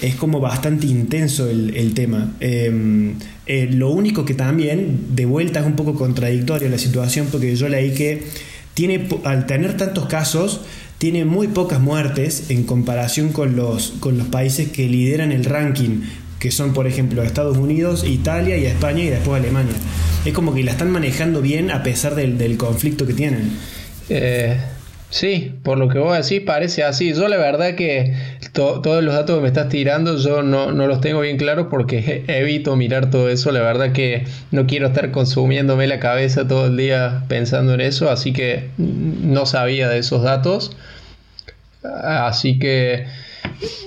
es 0.00 0.16
como 0.16 0.40
bastante 0.40 0.88
intenso 0.88 1.48
el, 1.48 1.94
tema. 1.94 2.32
Em, 2.40 3.14
eh, 3.46 3.68
lo 3.70 3.90
único 3.90 4.24
que 4.24 4.34
también, 4.34 5.14
de 5.14 5.26
vuelta, 5.26 5.60
es 5.60 5.66
un 5.66 5.76
poco 5.76 5.94
contradictoria 5.94 6.68
la 6.68 6.78
situación 6.78 7.28
porque 7.30 7.54
yo 7.56 7.68
leí 7.68 7.92
que 7.94 8.24
tiene, 8.74 9.08
al 9.24 9.46
tener 9.46 9.76
tantos 9.76 10.06
casos, 10.06 10.62
tiene 10.98 11.24
muy 11.24 11.48
pocas 11.48 11.80
muertes 11.80 12.50
en 12.50 12.64
comparación 12.64 13.30
con 13.30 13.56
los, 13.56 13.94
con 14.00 14.18
los 14.18 14.28
países 14.28 14.68
que 14.70 14.88
lideran 14.88 15.32
el 15.32 15.44
ranking 15.44 16.00
que 16.38 16.50
son 16.50 16.74
por 16.74 16.86
ejemplo 16.86 17.22
Estados 17.22 17.56
Unidos, 17.56 18.04
Italia 18.06 18.56
y 18.58 18.66
España 18.66 19.02
y 19.02 19.08
después 19.08 19.40
Alemania. 19.40 19.74
Es 20.24 20.32
como 20.32 20.54
que 20.54 20.62
la 20.62 20.72
están 20.72 20.90
manejando 20.90 21.40
bien 21.40 21.70
a 21.70 21.82
pesar 21.82 22.14
del, 22.14 22.56
conflicto 22.56 23.06
que 23.06 23.14
tienen. 23.14 23.52
Eh, 24.08 24.56
Sí, 25.08 25.54
por 25.62 25.78
lo 25.78 25.88
que 25.88 25.98
vos 25.98 26.16
decís 26.16 26.44
parece 26.44 26.82
así. 26.82 27.14
Yo 27.14 27.28
la 27.28 27.36
verdad 27.36 27.74
que 27.74 28.14
todos 28.52 29.04
los 29.04 29.14
datos 29.14 29.36
que 29.36 29.42
me 29.42 29.48
estás 29.48 29.68
tirando 29.68 30.16
yo 30.16 30.42
no, 30.42 30.72
no, 30.72 30.86
los 30.86 31.00
tengo 31.00 31.20
bien 31.20 31.36
claros 31.36 31.68
porque 31.70 32.24
evito 32.28 32.76
mirar 32.76 33.10
todo 33.10 33.28
eso. 33.28 33.52
La 33.52 33.60
verdad 33.60 33.92
que 33.92 34.24
no 34.50 34.66
quiero 34.66 34.88
estar 34.88 35.12
consumiéndome 35.12 35.86
la 35.86 36.00
cabeza 36.00 36.48
todo 36.48 36.66
el 36.66 36.76
día 36.76 37.24
pensando 37.28 37.74
en 37.74 37.80
eso, 37.80 38.10
así 38.10 38.32
que 38.32 38.70
no 38.78 39.46
sabía 39.46 39.88
de 39.88 39.98
esos 39.98 40.22
datos. 40.22 40.76
Así 41.82 42.58
que 42.58 43.06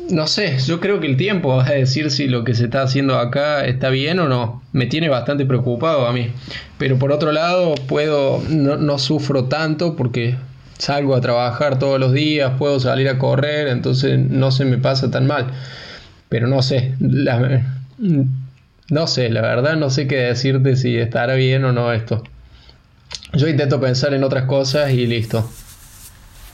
no 0.09 0.25
sé, 0.25 0.57
yo 0.65 0.79
creo 0.79 0.99
que 0.99 1.07
el 1.07 1.17
tiempo 1.17 1.57
va 1.57 1.67
a 1.67 1.71
decir 1.71 2.09
si 2.11 2.27
lo 2.27 2.43
que 2.43 2.55
se 2.55 2.65
está 2.65 2.81
haciendo 2.81 3.17
acá 3.19 3.65
está 3.65 3.89
bien 3.89 4.19
o 4.19 4.27
no. 4.27 4.63
Me 4.71 4.85
tiene 4.85 5.09
bastante 5.09 5.45
preocupado 5.45 6.07
a 6.07 6.13
mí. 6.13 6.31
Pero 6.77 6.97
por 6.97 7.11
otro 7.11 7.31
lado, 7.31 7.75
puedo, 7.75 8.41
no, 8.49 8.77
no 8.77 8.97
sufro 8.97 9.45
tanto 9.45 9.95
porque 9.95 10.35
salgo 10.79 11.15
a 11.15 11.21
trabajar 11.21 11.77
todos 11.77 12.00
los 12.00 12.13
días, 12.13 12.53
puedo 12.57 12.79
salir 12.79 13.09
a 13.09 13.19
correr, 13.19 13.67
entonces 13.67 14.17
no 14.17 14.50
se 14.51 14.65
me 14.65 14.77
pasa 14.77 15.12
tan 15.12 15.27
mal. 15.27 15.48
Pero 16.29 16.48
no 16.48 16.62
sé, 16.62 16.95
no 18.89 19.07
sé, 19.07 19.29
la 19.29 19.41
verdad 19.41 19.75
no 19.75 19.89
sé 19.89 20.07
qué 20.07 20.15
decirte 20.17 20.75
si 20.75 20.98
estará 20.98 21.36
bien 21.36 21.63
o 21.65 21.71
no 21.71 21.91
esto. 21.93 22.24
Yo 23.33 23.48
intento 23.48 23.79
pensar 23.79 24.13
en 24.13 24.24
otras 24.24 24.45
cosas 24.45 24.91
y 24.91 25.05
listo. 25.05 25.48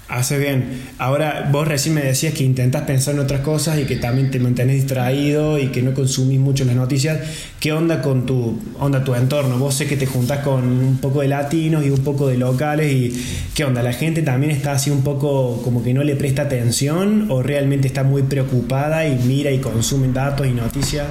Hace 0.08 0.38
bien. 0.38 0.84
Ahora, 1.00 1.50
vos 1.52 1.68
recién 1.68 1.96
me 1.96 2.02
decías 2.04 2.36
que 2.36 2.44
intentas 2.44 2.84
pensar 2.84 3.16
en 3.16 3.22
otras 3.22 3.42
cosas 3.42 3.80
y 3.80 3.86
que 3.86 3.96
también 3.96 4.30
te 4.30 4.40
mantenés 4.40 4.76
distraído 4.76 5.58
y 5.58 5.70
que 5.70 5.82
no 5.82 5.96
consumís 5.96 6.40
mucho 6.40 6.64
las 6.64 6.76
noticias. 6.76 7.20
¿Qué 7.60 7.74
onda 7.74 8.04
con 8.04 8.28
tu, 8.28 8.60
onda 8.80 9.04
tu 9.04 9.16
entorno? 9.16 9.58
Vos 9.58 9.74
sé 9.74 9.88
que 9.88 9.98
te 9.98 10.06
juntás 10.06 10.44
con 10.44 10.64
un 10.64 10.98
poco 10.98 11.22
de 11.22 11.28
latinos 11.28 11.84
y 11.84 11.90
un 11.90 12.04
poco 12.04 12.28
de 12.28 12.38
locales 12.38 12.92
y 12.92 13.26
¿qué 13.56 13.64
onda? 13.64 13.82
¿La 13.82 13.94
gente 13.94 14.22
también 14.22 14.52
está 14.52 14.74
así 14.74 14.92
un 14.92 15.02
poco 15.02 15.64
como 15.64 15.84
que 15.84 15.92
no 15.96 16.04
le 16.04 16.16
presta 16.16 16.44
atención 16.44 17.32
o 17.32 17.42
realmente 17.42 17.88
está 17.88 18.04
muy 18.04 18.22
preocupada 18.22 19.08
y 19.08 19.18
mira 19.26 19.50
y 19.50 19.58
consume 19.58 20.10
datos 20.10 20.46
y 20.46 20.52
noticias? 20.52 21.08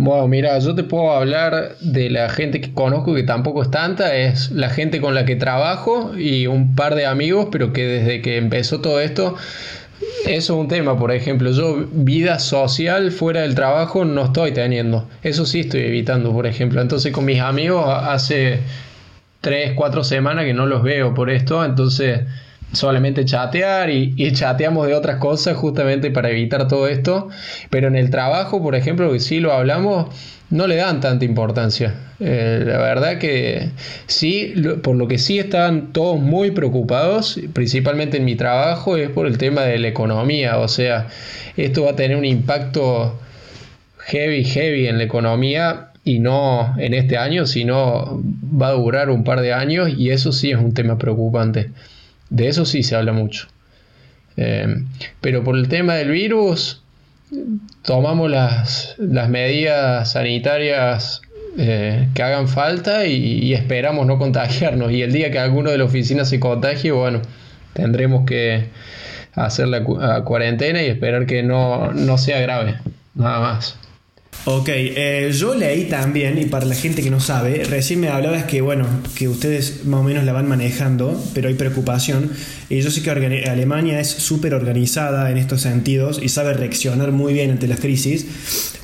Bueno, 0.00 0.28
mira, 0.28 0.56
yo 0.60 0.76
te 0.76 0.84
puedo 0.84 1.10
hablar 1.10 1.76
de 1.80 2.08
la 2.08 2.28
gente 2.28 2.60
que 2.60 2.72
conozco 2.72 3.16
que 3.16 3.24
tampoco 3.24 3.62
es 3.62 3.70
tanta, 3.72 4.14
es 4.14 4.52
la 4.52 4.70
gente 4.70 5.00
con 5.00 5.12
la 5.12 5.24
que 5.24 5.34
trabajo 5.34 6.16
y 6.16 6.46
un 6.46 6.76
par 6.76 6.94
de 6.94 7.04
amigos, 7.04 7.48
pero 7.50 7.72
que 7.72 7.84
desde 7.84 8.22
que 8.22 8.36
empezó 8.36 8.80
todo 8.80 9.00
esto, 9.00 9.34
eso 10.24 10.54
es 10.54 10.60
un 10.60 10.68
tema, 10.68 10.96
por 10.96 11.10
ejemplo, 11.10 11.50
yo 11.50 11.88
vida 11.90 12.38
social 12.38 13.10
fuera 13.10 13.40
del 13.40 13.56
trabajo 13.56 14.04
no 14.04 14.26
estoy 14.26 14.52
teniendo, 14.52 15.08
eso 15.24 15.44
sí 15.44 15.60
estoy 15.60 15.80
evitando, 15.80 16.32
por 16.32 16.46
ejemplo, 16.46 16.80
entonces 16.80 17.12
con 17.12 17.24
mis 17.24 17.40
amigos 17.40 17.84
hace 17.88 18.60
3, 19.40 19.72
4 19.74 20.04
semanas 20.04 20.44
que 20.44 20.54
no 20.54 20.66
los 20.66 20.84
veo 20.84 21.12
por 21.12 21.28
esto, 21.28 21.64
entonces 21.64 22.20
solamente 22.72 23.24
chatear 23.24 23.90
y, 23.90 24.32
chateamos 24.32 24.86
de 24.86 24.94
otras 24.94 25.16
cosas 25.16 25.56
justamente 25.56 26.10
para 26.10 26.30
evitar 26.30 26.68
todo 26.68 26.88
esto. 26.88 27.28
Pero 27.70 27.88
en 27.88 27.96
el 27.96 28.10
trabajo, 28.10 28.62
por 28.62 28.74
ejemplo, 28.74 29.10
que 29.12 29.20
sí 29.20 29.40
lo 29.40 29.52
hablamos, 29.52 30.14
no 30.50 30.66
le 30.66 30.76
dan 30.76 31.00
tanta 31.00 31.24
importancia. 31.24 31.94
Eh, 32.20 32.62
la 32.66 32.78
verdad 32.78 33.18
que 33.18 33.70
sí, 34.06 34.54
por 34.82 34.96
lo 34.96 35.08
que 35.08 35.18
sí 35.18 35.38
están 35.38 35.92
todos 35.92 36.20
muy 36.20 36.50
preocupados, 36.50 37.40
principalmente 37.52 38.16
en 38.18 38.24
mi 38.24 38.34
trabajo, 38.34 38.96
es 38.96 39.10
por 39.10 39.26
el 39.26 39.38
tema 39.38 39.62
de 39.62 39.78
la 39.78 39.88
economía. 39.88 40.58
O 40.58 40.68
sea, 40.68 41.08
esto 41.56 41.84
va 41.84 41.92
a 41.92 41.96
tener 41.96 42.16
un 42.16 42.24
impacto 42.24 43.18
heavy, 43.98 44.44
heavy 44.44 44.88
en 44.88 44.98
la 44.98 45.04
economía. 45.04 45.84
Y 46.04 46.20
no 46.20 46.74
en 46.78 46.94
este 46.94 47.18
año, 47.18 47.44
sino 47.44 48.22
va 48.58 48.68
a 48.68 48.72
durar 48.72 49.10
un 49.10 49.24
par 49.24 49.42
de 49.42 49.52
años 49.52 49.90
y 49.94 50.08
eso 50.08 50.32
sí 50.32 50.50
es 50.50 50.56
un 50.56 50.72
tema 50.72 50.96
preocupante. 50.96 51.70
De 52.30 52.48
eso 52.48 52.64
sí 52.64 52.82
se 52.82 52.96
habla 52.96 53.12
mucho. 53.12 53.48
Eh, 54.36 54.84
pero 55.20 55.42
por 55.42 55.56
el 55.56 55.68
tema 55.68 55.94
del 55.94 56.10
virus, 56.10 56.82
tomamos 57.82 58.30
las, 58.30 58.94
medidas 58.98 60.12
sanitarias 60.12 61.22
eh, 61.56 62.08
que 62.14 62.22
hagan 62.22 62.48
falta 62.48 63.06
y, 63.06 63.52
esperamos 63.52 64.06
no 64.06 64.18
contagiarnos. 64.18 64.92
Y 64.92 65.02
el 65.02 65.12
día 65.12 65.30
que 65.30 65.38
alguno 65.38 65.70
de 65.70 65.78
la 65.78 65.84
oficina 65.84 66.24
se 66.24 66.38
contagie, 66.40 66.92
bueno, 66.92 67.22
tendremos 67.72 68.26
que 68.26 68.68
hacer 69.34 69.68
la 69.68 69.84
cuarentena 70.24 70.82
y 70.82 70.86
esperar 70.86 71.26
que 71.26 71.42
no, 71.42 71.92
no 71.92 72.18
sea 72.18 72.40
grave, 72.40 72.76
nada 73.14 73.40
más. 73.40 73.78
Ok, 74.44 74.68
eh, 74.70 75.30
yo 75.34 75.54
leí 75.54 75.84
también, 75.84 76.38
y 76.38 76.46
para 76.46 76.64
la 76.64 76.74
gente 76.74 77.02
que 77.02 77.10
no 77.10 77.20
sabe, 77.20 77.64
recién 77.64 78.00
me 78.00 78.08
hablabas 78.08 78.44
que, 78.44 78.62
bueno, 78.62 78.86
que 79.14 79.28
ustedes 79.28 79.84
más 79.84 80.00
o 80.00 80.02
menos 80.02 80.24
la 80.24 80.32
van 80.32 80.48
manejando, 80.48 81.22
pero 81.34 81.48
hay 81.48 81.54
preocupación. 81.54 82.30
Y 82.70 82.80
yo 82.80 82.90
sé 82.90 83.02
que 83.02 83.10
Alemania 83.10 84.00
es 84.00 84.08
súper 84.08 84.54
organizada 84.54 85.30
en 85.30 85.36
estos 85.36 85.60
sentidos 85.60 86.18
y 86.22 86.30
sabe 86.30 86.54
reaccionar 86.54 87.12
muy 87.12 87.34
bien 87.34 87.50
ante 87.50 87.68
las 87.68 87.80
crisis. 87.80 88.26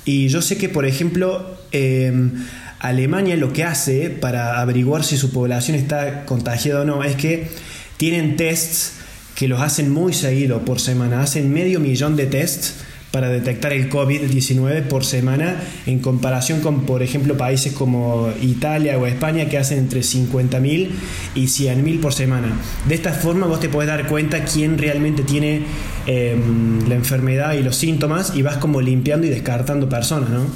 Y 0.04 0.28
yo 0.28 0.42
sé 0.42 0.58
que, 0.58 0.68
por 0.68 0.84
ejemplo, 0.84 1.56
em, 1.72 2.32
Alemania 2.80 3.36
lo 3.36 3.54
que 3.54 3.64
hace 3.64 4.10
para 4.10 4.60
averiguar 4.60 5.02
si 5.02 5.16
su 5.16 5.32
población 5.32 5.78
está 5.78 6.26
contagiada 6.26 6.82
o 6.82 6.84
no 6.84 7.02
es 7.02 7.16
que 7.16 7.48
tienen 7.96 8.36
tests 8.36 8.92
que 9.34 9.48
los 9.48 9.62
hacen 9.62 9.90
muy 9.90 10.12
seguido 10.12 10.66
por 10.66 10.78
semana, 10.78 11.22
hacen 11.22 11.52
medio 11.52 11.80
millón 11.80 12.16
de 12.16 12.26
tests 12.26 12.74
para 13.14 13.28
detectar 13.28 13.72
el 13.72 13.88
COVID-19 13.88 14.88
por 14.88 15.04
semana 15.04 15.54
en 15.86 16.00
comparación 16.00 16.60
con, 16.60 16.84
por 16.84 17.00
ejemplo, 17.00 17.36
países 17.36 17.72
como 17.72 18.28
Italia 18.42 18.98
o 18.98 19.06
España 19.06 19.48
que 19.48 19.56
hacen 19.56 19.78
entre 19.78 20.00
50.000 20.00 20.90
y 21.36 21.44
100.000 21.44 22.00
por 22.00 22.12
semana. 22.12 22.48
De 22.88 22.96
esta 22.96 23.12
forma 23.12 23.46
vos 23.46 23.60
te 23.60 23.68
podés 23.68 23.88
dar 23.88 24.08
cuenta 24.08 24.44
quién 24.44 24.78
realmente 24.78 25.22
tiene 25.22 25.62
em, 26.06 26.88
la 26.88 26.96
enfermedad 26.96 27.52
y 27.52 27.62
los 27.62 27.76
síntomas 27.76 28.34
y 28.34 28.42
vas 28.42 28.56
como 28.56 28.80
limpiando 28.80 29.28
y 29.28 29.30
descartando 29.30 29.88
personas, 29.88 30.30
¿no? 30.30 30.46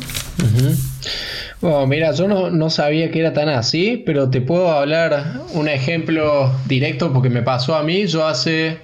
Bueno, 1.60 1.86
mira, 1.86 2.10
yo 2.10 2.26
no, 2.26 2.50
no, 2.50 2.70
sabía 2.70 3.12
que 3.12 3.20
era 3.20 3.34
tan 3.34 3.48
así, 3.48 4.02
pero 4.04 4.30
te 4.30 4.40
puedo 4.40 4.72
hablar 4.72 5.42
un 5.54 5.68
ejemplo 5.68 6.52
directo 6.66 7.12
porque 7.12 7.30
me 7.30 7.42
pasó 7.42 7.76
a 7.76 7.84
mí. 7.84 8.08
Yo 8.08 8.26
hace 8.26 8.78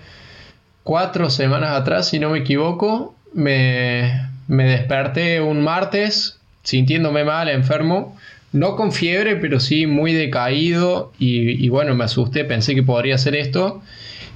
cuatro 0.85 1.29
semanas 1.29 1.71
atrás, 1.73 2.09
si 2.09 2.21
no 2.21 2.31
me 2.31 2.39
equivoco, 2.39 3.17
me, 3.35 4.31
desperté 4.49 5.41
un 5.41 5.63
martes 5.63 6.39
sintiéndome 6.63 7.25
mal, 7.25 7.49
enfermo, 7.49 8.17
no 8.53 8.77
con 8.77 8.93
fiebre, 8.93 9.37
pero 9.37 9.61
sí 9.61 9.87
muy 9.87 10.13
decaído 10.13 11.13
y, 11.19 11.69
bueno, 11.69 11.95
me 11.95 12.05
asusté, 12.05 12.45
pensé 12.45 12.75
que 12.75 12.83
podría 12.83 13.19
ser 13.19 13.35
esto 13.35 13.83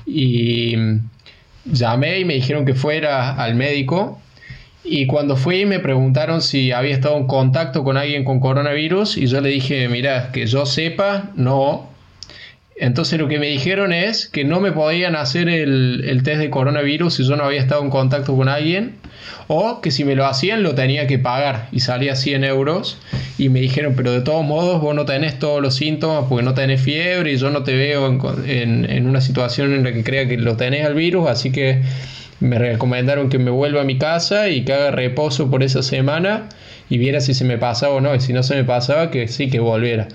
y 0.05 0.75
llamé 1.65 2.21
y 2.21 2.25
me 2.25 2.35
dijeron 2.35 2.67
que 2.67 2.75
fuera 2.75 3.35
al 3.37 3.55
médico 3.55 4.21
y 4.85 5.07
cuando 5.07 5.37
fui 5.37 5.67
me 5.67 5.81
preguntaron 5.81 6.41
si 6.41 6.73
había 6.73 6.95
estado 6.95 7.17
en 7.17 7.27
contacto 7.27 7.85
con 7.85 7.97
alguien 7.97 8.25
con 8.25 8.41
coronavirus 8.41 9.17
y 9.17 9.27
yo 9.27 9.41
le 9.41 9.51
dije, 9.51 9.89
mira, 9.89 10.33
que 10.33 10.47
yo 10.47 10.67
sepa, 10.67 11.31
no, 11.37 11.89
entonces 12.81 13.19
lo 13.19 13.29
que 13.29 13.39
me 13.39 13.47
dijeron 13.47 13.93
es 13.93 14.29
que 14.29 14.45
no 14.45 14.61
me 14.61 14.73
podían 14.73 15.17
hacer 15.17 15.49
el, 15.49 16.21
test 16.25 16.39
de 16.39 16.51
coronavirus 16.51 17.15
si 17.15 17.25
yo 17.25 17.37
no 17.37 17.45
había 17.45 17.61
estado 17.61 17.83
en 17.83 17.91
contacto 17.91 18.37
con 18.37 18.49
alguien 18.49 18.95
o 19.49 19.81
que 19.81 19.91
si 19.91 20.05
me 20.05 20.15
lo 20.15 20.27
hacían 20.27 20.63
lo 20.63 20.75
tenía 20.75 21.07
que 21.07 21.19
pagar 21.19 21.69
y 21.73 21.81
salía 21.81 22.15
100 22.15 22.45
euros 22.45 22.99
y 23.37 23.49
me 23.49 23.61
dijeron 23.61 23.95
pero 23.97 24.13
de 24.13 24.21
todos 24.21 24.45
modos 24.45 24.81
vos 24.81 24.95
no 24.95 25.05
tenés 25.05 25.39
todos 25.39 25.61
los 25.61 25.75
síntomas 25.75 26.25
porque 26.29 26.45
no 26.45 26.55
tenés 26.55 26.81
fiebre 26.81 27.33
y 27.33 27.37
yo 27.37 27.51
no 27.51 27.63
te 27.63 27.75
veo 27.75 28.07
en, 28.07 28.91
en 28.91 29.07
una 29.07 29.21
situación 29.21 29.73
en 29.73 29.85
la 29.85 29.93
que 29.93 30.05
crea 30.05 30.29
que 30.29 30.37
lo 30.37 30.57
tenés 30.57 30.87
al 30.87 30.95
virus 30.95 31.29
así 31.29 31.51
que 31.51 31.83
me 32.41 32.59
recomendaron 32.59 33.29
que 33.29 33.39
me 33.39 33.51
vuelva 33.51 33.81
a 33.81 33.85
mi 33.85 33.99
casa 33.99 34.49
y 34.49 34.65
que 34.65 34.73
haga 34.73 34.91
reposo 34.91 35.51
por 35.51 35.63
esa 35.63 35.83
semana 35.83 36.49
y 36.91 36.99
viera 36.99 37.21
si 37.21 37.35
se 37.35 37.45
me 37.45 37.59
pasaba 37.59 37.95
o 37.95 38.01
no, 38.01 38.15
y 38.15 38.21
si 38.21 38.33
no 38.33 38.43
se 38.43 38.55
me 38.55 38.65
pasaba, 38.65 39.11
que 39.11 39.29
sí, 39.29 39.51
que 39.51 39.61
volviera. 39.61 40.09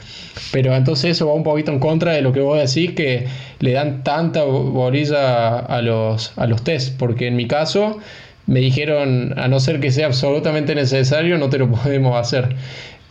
Pero 0.52 0.74
entonces 0.76 1.12
eso 1.12 1.28
va 1.28 1.34
un 1.34 1.44
poquito 1.44 1.72
en 1.72 1.80
contra 1.80 2.14
de 2.14 2.22
lo 2.22 2.34
que 2.34 2.40
vos 2.40 2.58
decís, 2.58 2.96
que 2.96 3.28
le 3.60 3.74
dan 3.74 4.04
tanta 4.04 4.44
bolilla 4.44 5.60
a 5.60 5.82
los, 5.82 6.38
a 6.38 6.48
los 6.48 6.64
test, 6.64 6.98
porque 6.98 7.28
en 7.28 7.36
mi 7.36 7.48
caso 7.48 8.00
me 8.48 8.60
dijeron, 8.60 9.38
a 9.38 9.48
no 9.48 9.60
ser 9.60 9.80
que 9.80 9.92
sea 9.92 10.08
absolutamente 10.08 10.76
necesario, 10.76 11.38
no 11.38 11.50
te 11.50 11.60
lo 11.60 11.70
podemos 11.84 12.18
hacer. 12.18 12.56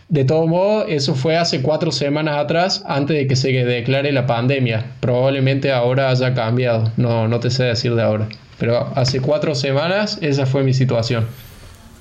De 0.09 0.25
todo 0.25 0.45
modo, 0.45 0.85
eso 0.87 1.15
fue 1.15 1.37
hace 1.37 1.61
cuatro 1.61 1.91
semanas 1.91 2.37
atrás, 2.37 2.83
antes 2.85 3.17
de 3.17 3.27
que 3.27 3.35
se 3.35 3.51
declare 3.51 4.11
la 4.11 4.27
pandemia. 4.27 4.85
Probablemente 4.99 5.71
ahora 5.71 6.09
haya 6.09 6.33
cambiado, 6.33 6.91
no, 6.97 7.27
no 7.27 7.39
te 7.39 7.49
sé 7.49 7.63
decir 7.63 7.95
de 7.95 8.03
ahora. 8.03 8.27
Pero 8.57 8.91
hace 8.95 9.19
cuatro 9.19 9.55
semanas 9.55 10.17
esa 10.21 10.45
fue 10.45 10.63
mi 10.63 10.73
situación. 10.73 11.25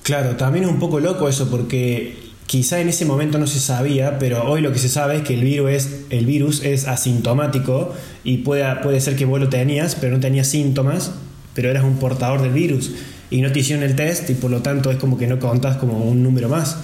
Claro, 0.03 0.37
también 0.37 0.65
es 0.65 0.71
un 0.71 0.79
poco 0.79 1.01
loco 1.01 1.29
eso 1.29 1.49
porque 1.51 2.17
quizá 2.47 2.81
en 2.81 2.89
ese 2.89 3.05
momento 3.05 3.39
no 3.39 3.47
se 3.47 3.61
sabía, 3.61 4.19
pero 4.19 4.45
hoy 4.45 4.61
lo 4.61 4.73
que 4.73 4.79
se 4.79 4.89
sabe 4.89 5.17
es 5.17 5.23
que 5.23 5.35
el 5.35 5.43
virus 5.43 5.71
es, 5.71 6.01
el 6.11 6.27
virus 6.27 6.65
es 6.65 6.89
asintomático 6.89 7.95
y 8.25 8.39
puede, 8.39 8.65
puede 8.83 9.01
ser 9.01 9.17
que 9.17 9.25
vos 9.25 9.41
lo 9.41 9.49
tenías, 9.49 9.95
pero 9.95 10.13
no 10.13 10.21
tenías 10.21 10.49
síntomas, 10.49 11.13
pero 11.55 11.71
eras 11.71 11.85
un 11.85 11.99
portador 11.99 12.43
del 12.43 12.53
virus 12.53 12.91
y 13.31 13.41
no 13.41 13.51
te 13.53 13.61
hicieron 13.61 13.83
el 13.85 13.97
test 13.97 14.29
y 14.29 14.35
por 14.35 14.51
lo 14.51 14.61
tanto 14.61 14.91
es 14.91 14.99
como 14.99 15.17
que 15.17 15.27
no 15.27 15.39
contas 15.39 15.77
como 15.77 15.99
un 15.99 16.23
número 16.23 16.49
más. 16.49 16.77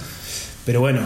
Pero 0.65 0.79
bueno, 0.79 1.01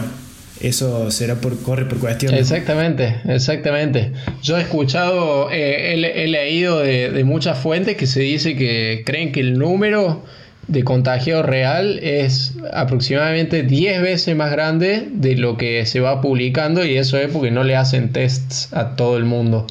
eso 0.60 1.10
será 1.10 1.36
por 1.36 1.60
corre 1.62 1.84
por 1.86 1.98
cuestión. 1.98 2.34
Exactamente, 2.34 3.16
exactamente. 3.26 4.12
Yo 4.42 4.56
he 4.56 4.62
escuchado, 4.62 5.50
eh, 5.50 5.94
he, 5.94 6.28
leído 6.28 6.80
de, 6.80 7.22
muchas 7.24 7.58
fuentes 7.58 7.96
que 7.96 8.06
se 8.06 8.20
dice 8.20 8.56
que 8.56 9.02
creen 9.04 9.32
que 9.32 9.40
el 9.40 9.58
número 9.58 10.24
de 10.68 10.82
contagio 10.82 11.42
real 11.42 11.98
es 12.02 12.54
aproximadamente 12.72 13.62
10 13.62 14.00
veces 14.00 14.34
más 14.34 14.50
grande 14.50 15.08
de 15.12 15.36
lo 15.36 15.58
que 15.58 15.84
se 15.84 16.00
va 16.00 16.22
publicando 16.22 16.84
y 16.84 16.96
eso 16.96 17.18
es 17.18 17.30
porque 17.30 17.50
no 17.50 17.64
le 17.64 17.76
hacen 17.76 18.12
tests 18.12 18.72
a 18.72 18.96
todo 18.96 19.16
el 19.16 19.24
mundo. 19.24 19.66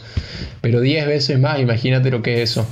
Pero 0.61 0.81
10 0.81 1.07
veces 1.07 1.39
más, 1.39 1.59
imagínate 1.59 2.11
lo 2.11 2.21
que 2.21 2.43
es 2.43 2.51
eso. 2.51 2.67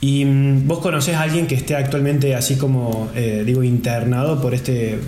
¿Y 0.00 0.24
mm, 0.24 0.66
vos 0.66 0.80
conocés 0.80 1.14
a 1.14 1.22
alguien 1.22 1.46
que 1.46 1.54
esté 1.54 1.76
actualmente 1.76 2.34
así 2.34 2.56
como, 2.56 3.10
eh, 3.14 3.44
digo, 3.46 3.62
internado 3.62 4.42
por 4.42 4.54
este, 4.54 4.98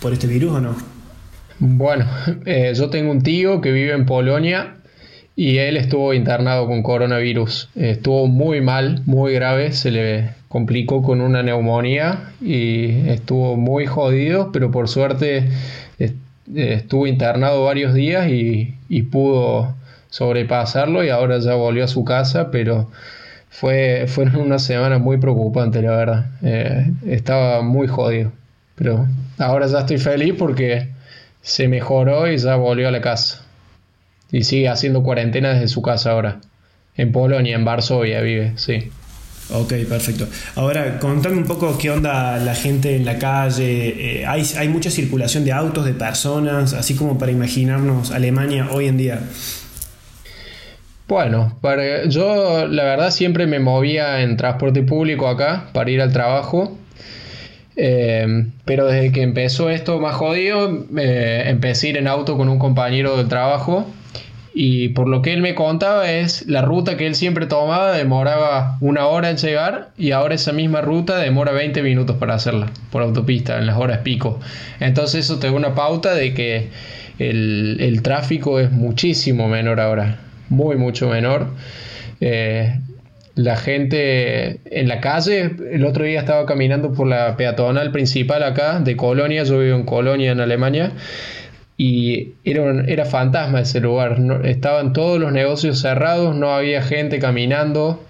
por 0.00 0.12
este 0.12 0.26
virus 0.26 0.54
o 0.54 0.60
no? 0.60 0.89
Bueno, 1.60 2.06
eh, 2.46 2.72
yo 2.74 2.88
tengo 2.88 3.10
un 3.10 3.22
tío 3.22 3.60
que 3.60 3.70
vive 3.70 3.92
en 3.92 4.06
Polonia 4.06 4.76
y 5.36 5.58
él 5.58 5.76
estuvo 5.76 6.14
internado 6.14 6.66
con 6.66 6.82
coronavirus. 6.82 7.68
estuvo 7.76 8.26
muy 8.26 8.60
mal, 8.62 9.02
muy 9.06 9.34
grave, 9.34 9.72
se 9.72 9.90
le 9.90 10.30
complicó 10.48 11.02
con 11.02 11.20
una 11.20 11.42
neumonía 11.42 12.32
y 12.40 13.08
estuvo 13.08 13.56
muy 13.56 13.86
jodido, 13.86 14.52
pero 14.52 14.70
por 14.70 14.88
suerte 14.88 15.48
estuvo 16.54 17.06
internado 17.06 17.64
varios 17.64 17.94
días 17.94 18.28
y, 18.28 18.74
pudo 19.12 19.74
sobrepasarlo 20.08 21.04
y 21.04 21.10
ahora 21.10 21.38
ya 21.38 21.54
volvió 21.54 21.84
a 21.84 21.88
su 21.88 22.04
casa, 22.04 22.50
pero 22.50 22.90
fue, 23.50 24.04
fueron 24.08 24.36
unas 24.36 24.64
semanas 24.64 25.00
muy 25.00 25.18
preocupantes, 25.18 25.82
la 25.82 25.90
verdad. 25.96 26.26
Eh, 26.42 26.90
estaba 27.06 27.62
muy 27.62 27.86
jodido, 27.86 28.32
pero 28.76 29.06
ahora 29.38 29.66
ya 29.66 29.80
estoy 29.80 29.98
feliz 29.98 30.34
porque 30.38 30.88
se 31.42 31.68
mejoró 31.68 32.30
y 32.30 32.36
ya 32.38 32.56
volvió 32.56 32.88
a 32.88 32.90
la 32.90 33.00
casa. 33.00 33.46
Y 34.32 34.44
sigue 34.44 34.68
haciendo 34.68 35.02
cuarentena 35.02 35.54
desde 35.54 35.68
su 35.68 35.82
casa 35.82 36.12
ahora. 36.12 36.40
En 36.96 37.12
Polonia, 37.12 37.56
en 37.56 37.64
Varsovia 37.64 38.20
vive, 38.20 38.52
sí. 38.56 38.90
Ok, 39.52 39.72
perfecto. 39.88 40.28
Ahora, 40.54 40.98
contame 41.00 41.36
un 41.36 41.44
poco 41.44 41.76
qué 41.76 41.90
onda 41.90 42.36
la 42.38 42.54
gente 42.54 42.94
en 42.94 43.04
la 43.04 43.18
calle. 43.18 44.20
Eh, 44.20 44.26
hay, 44.26 44.44
hay, 44.56 44.68
mucha 44.68 44.90
circulación 44.90 45.44
de 45.44 45.52
autos, 45.52 45.84
de 45.84 45.92
personas, 45.92 46.72
así 46.72 46.94
como 46.94 47.18
para 47.18 47.32
imaginarnos 47.32 48.12
Alemania 48.12 48.68
hoy 48.70 48.86
en 48.86 48.96
día. 48.96 49.20
Bueno, 51.08 51.58
para, 51.60 52.04
yo 52.04 52.68
la 52.68 52.84
verdad 52.84 53.10
siempre 53.10 53.48
me 53.48 53.58
movía 53.58 54.22
en 54.22 54.36
transporte 54.36 54.84
público 54.84 55.26
acá 55.26 55.68
para 55.72 55.90
ir 55.90 56.00
al 56.00 56.12
trabajo. 56.12 56.78
Eh, 57.76 58.46
pero 58.64 58.86
desde 58.86 59.12
que 59.12 59.22
empezó 59.22 59.70
esto 59.70 59.98
más 60.00 60.14
jodido, 60.14 60.86
eh, 60.98 61.44
empecé 61.46 61.86
a 61.86 61.90
ir 61.90 61.96
en 61.96 62.08
auto 62.08 62.36
con 62.36 62.48
un 62.48 62.58
compañero 62.58 63.16
del 63.16 63.28
trabajo 63.28 63.86
y 64.52 64.88
por 64.90 65.08
lo 65.08 65.22
que 65.22 65.32
él 65.32 65.42
me 65.42 65.54
contaba 65.54 66.10
es 66.10 66.46
la 66.48 66.62
ruta 66.62 66.96
que 66.96 67.06
él 67.06 67.14
siempre 67.14 67.46
tomaba 67.46 67.92
demoraba 67.92 68.78
una 68.80 69.06
hora 69.06 69.30
en 69.30 69.36
llegar 69.36 69.90
y 69.96 70.10
ahora 70.10 70.34
esa 70.34 70.52
misma 70.52 70.80
ruta 70.80 71.18
demora 71.18 71.52
20 71.52 71.82
minutos 71.82 72.16
para 72.16 72.34
hacerla 72.34 72.66
por 72.90 73.02
autopista 73.02 73.58
en 73.58 73.66
las 73.66 73.76
horas 73.76 73.98
pico. 73.98 74.40
Entonces 74.80 75.24
eso 75.26 75.38
te 75.38 75.46
da 75.46 75.52
una 75.52 75.74
pauta 75.74 76.14
de 76.14 76.34
que 76.34 76.68
el, 77.18 78.00
tráfico 78.02 78.58
es 78.58 78.72
muchísimo 78.72 79.48
menor 79.48 79.78
ahora, 79.78 80.18
muy 80.48 80.76
mucho 80.76 81.08
menor. 81.08 81.48
Eh, 82.20 82.80
la 83.34 83.56
gente 83.56 84.60
en 84.64 84.88
la 84.88 85.00
calle, 85.00 85.56
el 85.72 85.84
otro 85.84 86.04
día 86.04 86.20
estaba 86.20 86.46
caminando 86.46 86.92
por 86.92 87.06
la 87.06 87.36
peatonal 87.36 87.92
principal 87.92 88.42
acá 88.42 88.80
de 88.80 88.96
Colonia, 88.96 89.44
yo 89.44 89.58
vivo 89.58 89.76
en 89.76 89.84
Colonia 89.84 90.32
en 90.32 90.40
Alemania 90.40 90.92
y 91.76 92.34
era, 92.44 92.84
era 92.86 93.06
fantasma 93.06 93.62
ese 93.62 93.80
lugar. 93.80 94.18
estaban 94.44 94.92
todos 94.92 95.18
los 95.18 95.32
negocios 95.32 95.80
cerrados, 95.80 96.36
no 96.36 96.52
había 96.54 96.82
gente 96.82 97.18
caminando. 97.18 98.04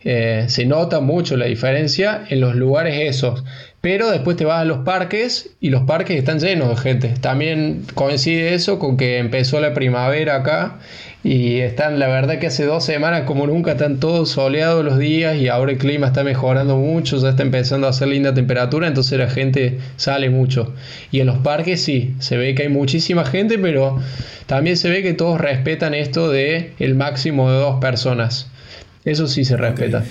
Eh, 0.00 0.44
se 0.46 0.64
nota 0.64 1.00
mucho 1.00 1.36
la 1.36 1.46
diferencia 1.46 2.22
en 2.28 2.40
los 2.40 2.54
lugares 2.54 2.94
esos. 3.00 3.44
Pero 3.80 4.10
después 4.10 4.36
te 4.36 4.44
vas 4.44 4.60
a 4.60 4.64
los 4.64 4.78
parques 4.78 5.50
y 5.60 5.70
los 5.70 5.82
parques 5.82 6.18
están 6.18 6.40
llenos 6.40 6.68
de 6.68 6.76
gente. 6.76 7.14
También 7.20 7.84
coincide 7.94 8.54
eso 8.54 8.80
con 8.80 8.96
que 8.96 9.18
empezó 9.18 9.60
la 9.60 9.72
primavera 9.72 10.34
acá 10.36 10.78
y 11.22 11.58
están, 11.58 12.00
la 12.00 12.08
verdad 12.08 12.38
que 12.40 12.48
hace 12.48 12.64
dos 12.64 12.84
semanas 12.84 13.22
como 13.22 13.46
nunca 13.46 13.72
están 13.72 14.00
todos 14.00 14.30
soleados 14.30 14.84
los 14.84 14.98
días 14.98 15.36
y 15.36 15.48
ahora 15.48 15.72
el 15.72 15.78
clima 15.78 16.08
está 16.08 16.24
mejorando 16.24 16.76
mucho, 16.76 17.18
ya 17.18 17.30
está 17.30 17.42
empezando 17.42 17.86
a 17.86 17.90
hacer 17.90 18.08
linda 18.08 18.34
temperatura, 18.34 18.88
entonces 18.88 19.16
la 19.16 19.30
gente 19.30 19.78
sale 19.96 20.28
mucho. 20.28 20.74
Y 21.12 21.20
en 21.20 21.26
los 21.26 21.38
parques 21.38 21.80
sí, 21.80 22.14
se 22.18 22.36
ve 22.36 22.56
que 22.56 22.64
hay 22.64 22.68
muchísima 22.68 23.24
gente, 23.24 23.58
pero 23.58 24.00
también 24.46 24.76
se 24.76 24.90
ve 24.90 25.02
que 25.02 25.14
todos 25.14 25.40
respetan 25.40 25.94
esto 25.94 26.30
de 26.30 26.72
el 26.80 26.96
máximo 26.96 27.50
de 27.50 27.58
dos 27.58 27.80
personas. 27.80 28.50
Eso 29.04 29.28
sí 29.28 29.44
se 29.44 29.56
respeta. 29.56 30.04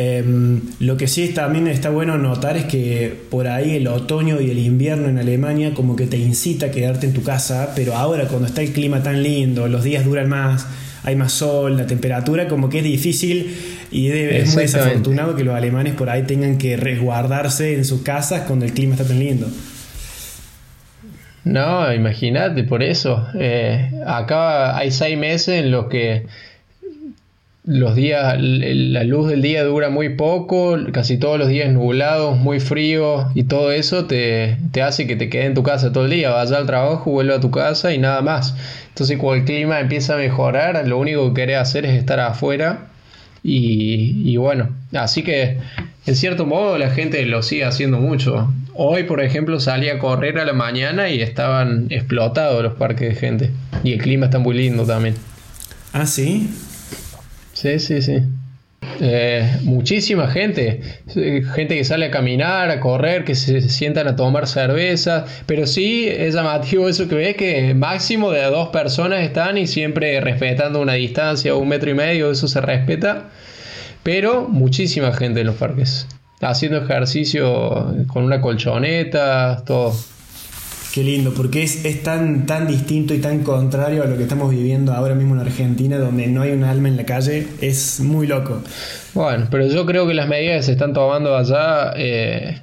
Em, 0.00 0.60
lo 0.78 0.96
que 0.96 1.08
sí 1.08 1.30
también 1.30 1.66
está 1.66 1.90
bueno 1.90 2.18
notar 2.18 2.56
es 2.56 2.66
que 2.66 3.12
por 3.32 3.48
ahí 3.48 3.74
el 3.74 3.88
otoño 3.88 4.40
y 4.40 4.48
el 4.48 4.60
invierno 4.60 5.08
en 5.08 5.18
Alemania 5.18 5.74
como 5.74 5.96
que 5.96 6.06
te 6.06 6.16
incita 6.16 6.66
a 6.66 6.70
quedarte 6.70 7.06
en 7.06 7.12
tu 7.12 7.24
casa, 7.24 7.72
pero 7.74 7.96
ahora 7.96 8.28
cuando 8.28 8.46
está 8.46 8.62
el 8.62 8.72
clima 8.72 9.02
tan 9.02 9.24
lindo, 9.24 9.66
los 9.66 9.82
días 9.82 10.04
duran 10.04 10.28
más, 10.28 10.68
hay 11.02 11.16
más 11.16 11.32
sol, 11.32 11.76
la 11.76 11.88
temperatura 11.88 12.46
como 12.46 12.68
que 12.68 12.78
es 12.78 12.84
difícil 12.84 13.56
y 13.90 14.06
es 14.10 14.54
muy 14.54 14.62
desafortunado 14.62 15.34
que 15.34 15.42
los 15.42 15.56
alemanes 15.56 15.94
por 15.94 16.10
ahí 16.10 16.22
tengan 16.22 16.58
que 16.58 16.76
resguardarse 16.76 17.74
en 17.74 17.84
sus 17.84 18.02
casas 18.02 18.42
cuando 18.42 18.66
el 18.66 18.74
clima 18.74 18.94
está 18.94 19.04
tan 19.04 19.18
lindo. 19.18 19.48
No, 21.42 21.92
imagínate, 21.92 22.62
por 22.62 22.84
eso. 22.84 23.26
Eh, 23.34 23.90
acá 24.06 24.76
hay 24.76 24.92
seis 24.92 25.18
meses 25.18 25.64
en 25.64 25.72
los 25.72 25.86
que 25.86 26.26
los 27.68 27.94
días, 27.94 28.34
la 28.40 29.04
luz 29.04 29.28
del 29.28 29.42
día 29.42 29.62
dura 29.62 29.90
muy 29.90 30.16
poco, 30.16 30.78
casi 30.90 31.18
todos 31.18 31.38
los 31.38 31.48
días 31.48 31.70
nublados, 31.70 32.38
muy 32.38 32.60
frío 32.60 33.28
y 33.34 33.42
todo 33.42 33.72
eso 33.72 34.06
te, 34.06 34.56
hace 34.82 35.06
que 35.06 35.16
te 35.16 35.28
quede 35.28 35.44
en 35.44 35.54
tu 35.54 35.62
casa 35.62 35.92
todo 35.92 36.06
el 36.06 36.12
día, 36.12 36.30
vaya 36.30 36.56
al 36.56 36.64
trabajo, 36.64 37.10
vuelve 37.10 37.34
a 37.34 37.40
tu 37.40 37.50
casa 37.50 37.92
y 37.92 37.98
nada 37.98 38.22
más. 38.22 38.54
Entonces 38.88 39.18
cuando 39.18 39.40
el 39.40 39.44
clima 39.44 39.80
empieza 39.80 40.14
a 40.14 40.16
mejorar, 40.16 40.88
lo 40.88 40.96
único 40.96 41.28
que 41.28 41.42
querés 41.42 41.58
hacer 41.58 41.84
es 41.84 41.92
estar 41.92 42.18
afuera 42.20 42.86
y, 43.42 44.22
y 44.24 44.38
bueno, 44.38 44.70
así 44.94 45.22
que 45.22 45.58
en 46.06 46.16
cierto 46.16 46.46
modo 46.46 46.78
la 46.78 46.88
gente 46.88 47.22
lo 47.26 47.42
sigue 47.42 47.66
haciendo 47.66 47.98
mucho. 47.98 48.50
Hoy, 48.76 49.02
por 49.02 49.20
ejemplo, 49.20 49.60
salí 49.60 49.90
a 49.90 49.98
correr 49.98 50.38
a 50.38 50.46
la 50.46 50.54
mañana 50.54 51.10
y 51.10 51.20
estaban 51.20 51.88
explotados 51.90 52.62
los 52.62 52.74
parques 52.74 53.10
de 53.10 53.14
gente. 53.14 53.50
Y 53.84 53.92
el 53.92 54.00
clima 54.00 54.26
está 54.26 54.38
muy 54.38 54.56
lindo 54.56 54.86
también. 54.86 55.16
Ah, 55.92 56.06
sí. 56.06 56.48
Sí, 57.60 57.80
sí, 57.80 58.00
sí. 58.02 58.22
Eh, 59.00 59.58
muchísima 59.62 60.28
gente, 60.28 60.80
gente 61.12 61.76
que 61.76 61.82
sale 61.82 62.06
a 62.06 62.10
caminar, 62.12 62.70
a 62.70 62.78
correr, 62.78 63.24
que 63.24 63.34
se 63.34 63.60
sientan 63.62 64.06
a 64.06 64.14
tomar 64.14 64.46
cerveza, 64.46 65.24
pero 65.46 65.66
sí 65.66 66.06
es 66.08 66.34
llamativo 66.34 66.88
eso 66.88 67.08
que 67.08 67.16
ves 67.16 67.36
que 67.36 67.74
máximo 67.74 68.30
de 68.30 68.44
dos 68.44 68.68
personas 68.68 69.22
están 69.22 69.58
y 69.58 69.66
siempre 69.66 70.20
respetando 70.20 70.80
una 70.80 70.92
distancia, 70.92 71.56
un 71.56 71.66
metro 71.66 71.90
y 71.90 71.94
medio, 71.94 72.30
eso 72.30 72.46
se 72.46 72.60
respeta, 72.60 73.24
pero 74.04 74.46
muchísima 74.48 75.12
gente 75.12 75.40
en 75.40 75.48
los 75.48 75.56
parques, 75.56 76.06
haciendo 76.40 76.78
ejercicio 76.78 77.92
con 78.06 78.22
una 78.22 78.40
colchoneta, 78.40 79.64
todo. 79.66 79.96
Qué 80.92 81.04
lindo, 81.04 81.34
porque 81.34 81.62
es, 81.62 82.02
tan, 82.02 82.46
tan 82.46 82.66
distinto 82.66 83.12
y 83.12 83.18
tan 83.18 83.42
contrario 83.42 84.02
a 84.02 84.06
lo 84.06 84.16
que 84.16 84.22
estamos 84.22 84.50
viviendo 84.50 84.92
ahora 84.94 85.14
mismo 85.14 85.34
en 85.34 85.42
Argentina, 85.42 85.98
donde 85.98 86.26
no 86.28 86.40
hay 86.40 86.52
un 86.52 86.64
alma 86.64 86.88
en 86.88 86.96
la 86.96 87.04
calle, 87.04 87.46
es 87.60 88.00
muy 88.00 88.26
loco. 88.26 88.62
Bueno, 89.12 89.48
pero 89.50 89.66
yo 89.66 89.84
creo 89.84 90.06
que 90.06 90.14
las 90.14 90.28
medidas 90.28 90.56
que 90.56 90.62
se 90.62 90.72
están 90.72 90.94
tomando 90.94 91.36
allá 91.36 91.92
eh, 91.94 92.62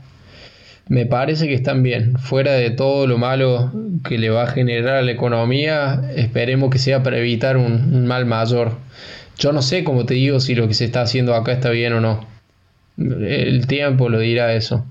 me 0.88 1.06
parece 1.06 1.48
que 1.48 1.54
están 1.54 1.84
bien. 1.84 2.18
Fuera 2.18 2.54
de 2.54 2.72
todo 2.72 3.06
lo 3.06 3.20
malo 3.20 3.72
que 4.04 4.18
le 4.18 4.32
va 4.32 4.44
a 4.44 4.48
generar 4.48 4.96
a 4.96 5.02
la 5.04 5.12
economía, 5.12 6.02
esperemos 6.16 6.72
que 6.72 6.80
sea 6.80 7.04
para 7.04 7.20
evitar 7.20 7.58
un, 7.58 7.94
un 7.94 8.08
mal 8.08 8.26
mayor. 8.26 8.72
Yo 9.38 9.52
no 9.52 9.62
sé, 9.62 9.84
como 9.84 10.06
te 10.06 10.16
digo, 10.16 10.40
si 10.40 10.56
lo 10.56 10.68
que 10.68 10.74
se 10.74 10.86
está 10.86 11.02
haciendo 11.02 11.36
acá 11.36 11.52
está 11.52 11.70
bien 11.70 11.94
o 11.94 12.02
no. 12.02 12.26
El 12.98 13.68
tiempo 13.68 14.10
lo 14.10 14.18
dirá 14.20 14.56
eso. 14.56 14.84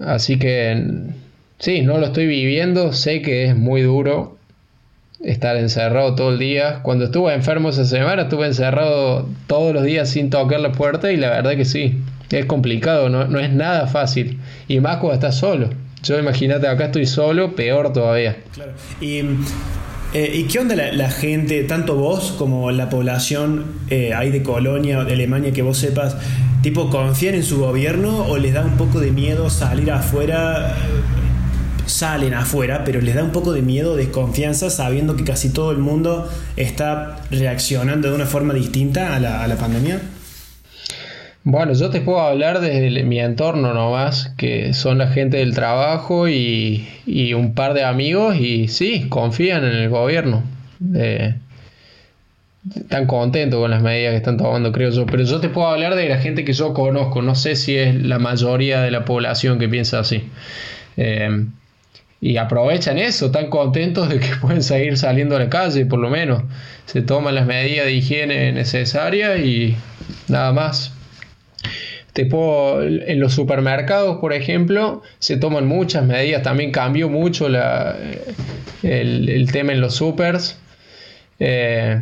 Así 0.00 0.38
que 0.38 1.12
Sí, 1.58 1.82
no 1.82 1.98
lo 1.98 2.06
estoy 2.06 2.26
viviendo, 2.26 2.92
sé 2.92 3.20
que 3.20 3.46
es 3.46 3.56
muy 3.56 3.82
duro 3.82 4.38
estar 5.20 5.56
encerrado 5.56 6.14
todo 6.14 6.30
el 6.30 6.38
día. 6.38 6.80
Cuando 6.82 7.06
estuve 7.06 7.34
enfermo 7.34 7.70
esa 7.70 7.84
semana, 7.84 8.22
estuve 8.22 8.46
encerrado 8.46 9.28
todos 9.46 9.74
los 9.74 9.82
días 9.82 10.08
sin 10.08 10.30
tocar 10.30 10.60
la 10.60 10.72
puerta 10.72 11.10
y 11.10 11.16
la 11.16 11.30
verdad 11.30 11.56
que 11.56 11.64
sí, 11.64 11.98
es 12.30 12.46
complicado, 12.46 13.08
no, 13.08 13.38
es 13.40 13.52
nada 13.52 13.86
fácil. 13.86 14.38
Y 14.68 14.80
más 14.80 14.98
cuando 14.98 15.14
estás 15.14 15.36
solo. 15.36 15.70
Yo 16.04 16.18
imagínate, 16.18 16.68
acá 16.68 16.86
estoy 16.86 17.06
solo, 17.06 17.56
peor 17.56 17.92
todavía. 17.92 18.36
Claro. 18.52 18.72
Y, 19.00 19.22
eh, 20.14 20.46
qué 20.50 20.58
onda 20.60 20.76
la, 20.76 21.10
gente, 21.10 21.64
tanto 21.64 21.96
vos 21.96 22.32
como 22.38 22.70
la 22.70 22.88
población 22.88 23.66
eh, 23.90 24.14
ahí 24.14 24.30
de 24.30 24.42
Colonia 24.42 25.00
o 25.00 25.04
de 25.04 25.14
Alemania, 25.14 25.52
que 25.52 25.62
vos 25.62 25.76
sepas, 25.76 26.16
tipo, 26.62 26.88
confían 26.88 27.34
en 27.34 27.42
su 27.42 27.58
gobierno 27.58 28.24
o 28.26 28.38
les 28.38 28.54
da 28.54 28.64
un 28.64 28.76
poco 28.76 29.00
de 29.00 29.10
miedo 29.10 29.50
salir 29.50 29.90
afuera? 29.90 30.76
Salen 31.88 32.34
afuera, 32.34 32.84
pero 32.84 33.00
les 33.00 33.14
da 33.14 33.24
un 33.24 33.32
poco 33.32 33.52
de 33.52 33.62
miedo, 33.62 33.96
desconfianza, 33.96 34.70
sabiendo 34.70 35.16
que 35.16 35.24
casi 35.24 35.52
todo 35.52 35.72
el 35.72 35.78
mundo 35.78 36.28
está 36.56 37.16
reaccionando 37.30 38.08
de 38.08 38.14
una 38.14 38.26
forma 38.26 38.54
distinta 38.54 39.16
a 39.16 39.20
la, 39.20 39.56
pandemia? 39.56 40.00
Bueno, 41.44 41.72
yo 41.72 41.88
te 41.90 42.00
puedo 42.00 42.20
hablar 42.20 42.60
desde 42.60 43.02
mi 43.04 43.18
entorno 43.20 43.72
nomás, 43.72 44.34
que 44.36 44.74
son 44.74 44.98
la 44.98 45.08
gente 45.08 45.38
del 45.38 45.54
trabajo 45.54 46.28
y, 46.28 46.86
un 47.34 47.54
par 47.54 47.74
de 47.74 47.84
amigos, 47.84 48.36
y 48.36 48.68
sí, 48.68 49.08
confían 49.08 49.64
en 49.64 49.72
el 49.72 49.88
gobierno. 49.88 50.42
están 52.76 53.06
contentos 53.06 53.58
con 53.60 53.70
las 53.70 53.82
medidas 53.82 54.12
que 54.12 54.18
están 54.18 54.36
tomando, 54.36 54.72
creo 54.72 54.90
yo. 54.90 55.06
Pero 55.06 55.22
yo 55.22 55.40
te 55.40 55.48
puedo 55.48 55.68
hablar 55.68 55.94
de 55.94 56.08
la 56.08 56.18
gente 56.18 56.44
que 56.44 56.52
yo 56.52 56.74
conozco. 56.74 57.22
No 57.22 57.34
sé 57.34 57.56
si 57.56 57.76
es 57.76 57.94
la 57.94 58.18
mayoría 58.18 58.82
de 58.82 58.90
la 58.90 59.06
población 59.06 59.58
que 59.58 59.68
piensa 59.68 60.00
así. 60.00 60.24
Eh, 60.98 61.46
y 62.20 62.36
aprovechan 62.36 62.98
eso, 62.98 63.26
están 63.26 63.48
contentos 63.48 64.08
de 64.08 64.18
que 64.18 64.28
pueden 64.40 64.62
seguir 64.62 64.96
saliendo 64.96 65.36
a 65.36 65.38
la 65.38 65.48
calle, 65.48 65.86
por 65.86 65.98
lo 65.98 66.10
menos. 66.10 66.42
Se 66.86 67.02
toman 67.02 67.34
las 67.34 67.46
medidas 67.46 67.86
de 67.86 67.92
higiene 67.92 68.52
necesarias 68.52 69.38
y 69.40 69.76
nada 70.28 70.52
más. 70.52 70.92
Te 72.12 72.22
en 72.22 73.20
los 73.20 73.32
supermercados, 73.34 74.18
por 74.18 74.32
ejemplo, 74.32 75.02
se 75.20 75.36
toman 75.36 75.68
muchas 75.68 76.04
medidas. 76.04 76.42
También 76.42 76.72
cambió 76.72 77.08
mucho 77.08 77.48
la, 77.48 77.96
el, 78.82 79.48
tema 79.52 79.72
en 79.72 79.80
los 79.80 79.94
supers. 79.94 80.58
Eh, 81.38 82.00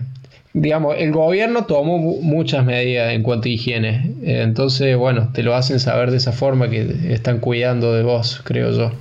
digamos, 0.55 0.96
el 0.98 1.12
gobierno 1.12 1.66
tomó 1.66 1.98
muchas 1.98 2.64
medidas 2.64 3.12
en 3.12 3.22
cuanto 3.22 3.48
a 3.48 3.50
higiene. 3.50 4.14
entonces, 4.22 4.96
bueno, 4.96 5.33
te 5.35 5.42
lo 5.42 5.55
hacen 5.55 5.81
saber 5.81 6.11
de 6.11 6.16
esa 6.16 6.33
forma 6.33 6.70
que 6.70 7.12
están 7.12 7.40
cuidando 7.40 7.92
de 7.92 8.02
vos, 8.02 8.40
creo 8.42 8.70
yo. 8.70 8.92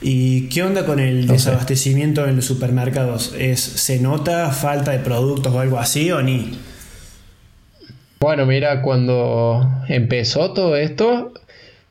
¿Y 0.00 0.48
qué 0.50 0.62
onda 0.62 0.84
con 0.84 1.00
el 1.00 1.26
desabastecimiento 1.26 2.26
en 2.26 2.36
los 2.36 2.44
supermercados? 2.44 3.34
¿Es, 3.38 3.60
¿Se 3.60 3.98
nota 3.98 4.50
falta 4.50 4.92
de 4.92 4.98
productos 4.98 5.52
o 5.54 5.60
algo 5.60 5.78
así 5.78 6.10
o 6.10 6.22
ni? 6.22 6.58
Bueno, 8.20 8.44
mira, 8.44 8.82
cuando 8.82 9.68
empezó 9.88 10.52
todo 10.52 10.76
esto, 10.76 11.32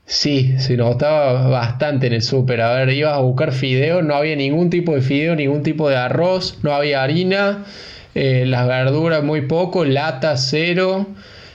sí, 0.06 0.56
se 0.60 0.78
notaba 0.78 1.48
bastante 1.50 2.08
en 2.08 2.14
el 2.14 2.22
súper. 2.22 2.62
A 2.62 2.76
ver, 2.76 2.90
ibas 2.90 3.14
a 3.14 3.22
buscar 3.22 3.52
fideo, 3.52 4.02
no 4.02 4.16
había 4.16 4.36
ningún 4.36 4.70
tipo 4.70 4.94
de 4.94 5.02
fideo, 5.02 5.36
ningún 5.36 5.64
tipo 5.64 5.90
de 5.90 5.96
arroz, 5.96 6.60
no 6.62 6.74
había 6.74 7.04
harina, 7.04 7.66
eh, 8.14 8.46
las 8.46 8.68
verduras 8.68 9.24
muy 9.24 9.42
poco, 9.42 9.84
lata 9.86 10.38
cero, 10.38 11.08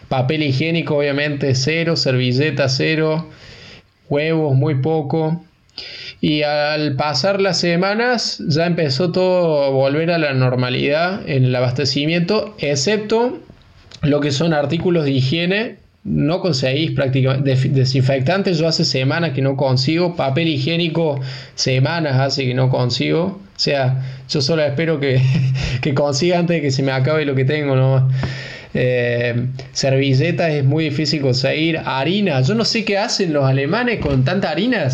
papel 0.09 0.43
higiénico 0.43 0.97
obviamente 0.97 1.55
cero, 1.55 1.97
servilleta 1.97 2.69
cero, 2.69 3.29
huevos 4.09 4.57
muy 4.57 4.77
poco. 4.77 5.45
Y 6.21 6.43
al 6.43 6.97
pasar 6.97 7.40
las 7.40 7.59
semanas 7.59 8.43
ya 8.47 8.66
empezó 8.66 9.11
todo 9.11 9.64
a 9.64 9.71
volver 9.71 10.11
a 10.11 10.19
la 10.19 10.35
normalidad 10.35 11.29
en 11.29 11.45
el 11.45 11.57
abastecimiento, 11.57 12.55
excepto 12.59 13.38
lo 14.03 14.21
que 14.21 14.31
son 14.31 14.53
artículos 14.53 15.05
de 15.05 15.12
higiene. 15.12 15.77
No 16.03 16.40
conseguís 16.40 16.93
prácticamente 16.93 17.55
desinfectantes. 17.69 18.59
Yo 18.59 18.66
hace 18.66 18.85
semanas 18.85 19.33
que 19.33 19.43
no 19.43 19.57
consigo. 19.57 20.16
Papel 20.16 20.49
higiénico, 20.49 21.21
semanas 21.55 22.19
hace 22.19 22.47
que 22.47 22.55
no 22.55 22.71
consigo. 22.71 23.38
O 23.55 23.59
sea, 23.62 24.03
yo 24.29 24.40
solo 24.40 24.62
espero 24.62 24.99
que, 24.99 25.21
que 25.83 25.93
consiga 25.93 26.38
antes 26.38 26.57
de 26.57 26.62
que 26.62 26.71
se 26.71 26.83
me 26.83 26.93
acabe 26.93 27.27
lo 27.27 27.35
que 27.35 27.45
tengo. 27.45 27.77
¿no? 27.77 28.09
Eh, 28.72 29.48
servilletas 29.72 30.50
es 30.50 30.64
muy 30.64 30.85
difícil 30.85 31.20
conseguir. 31.20 31.78
Harina, 31.78 32.40
yo 32.42 32.54
no 32.54 32.64
sé 32.64 32.85
qué 32.85 32.98
hacen 32.98 33.33
los 33.33 33.44
alemanes 33.44 34.00
con 34.00 34.24
tanta 34.24 34.50
harina. 34.50 34.88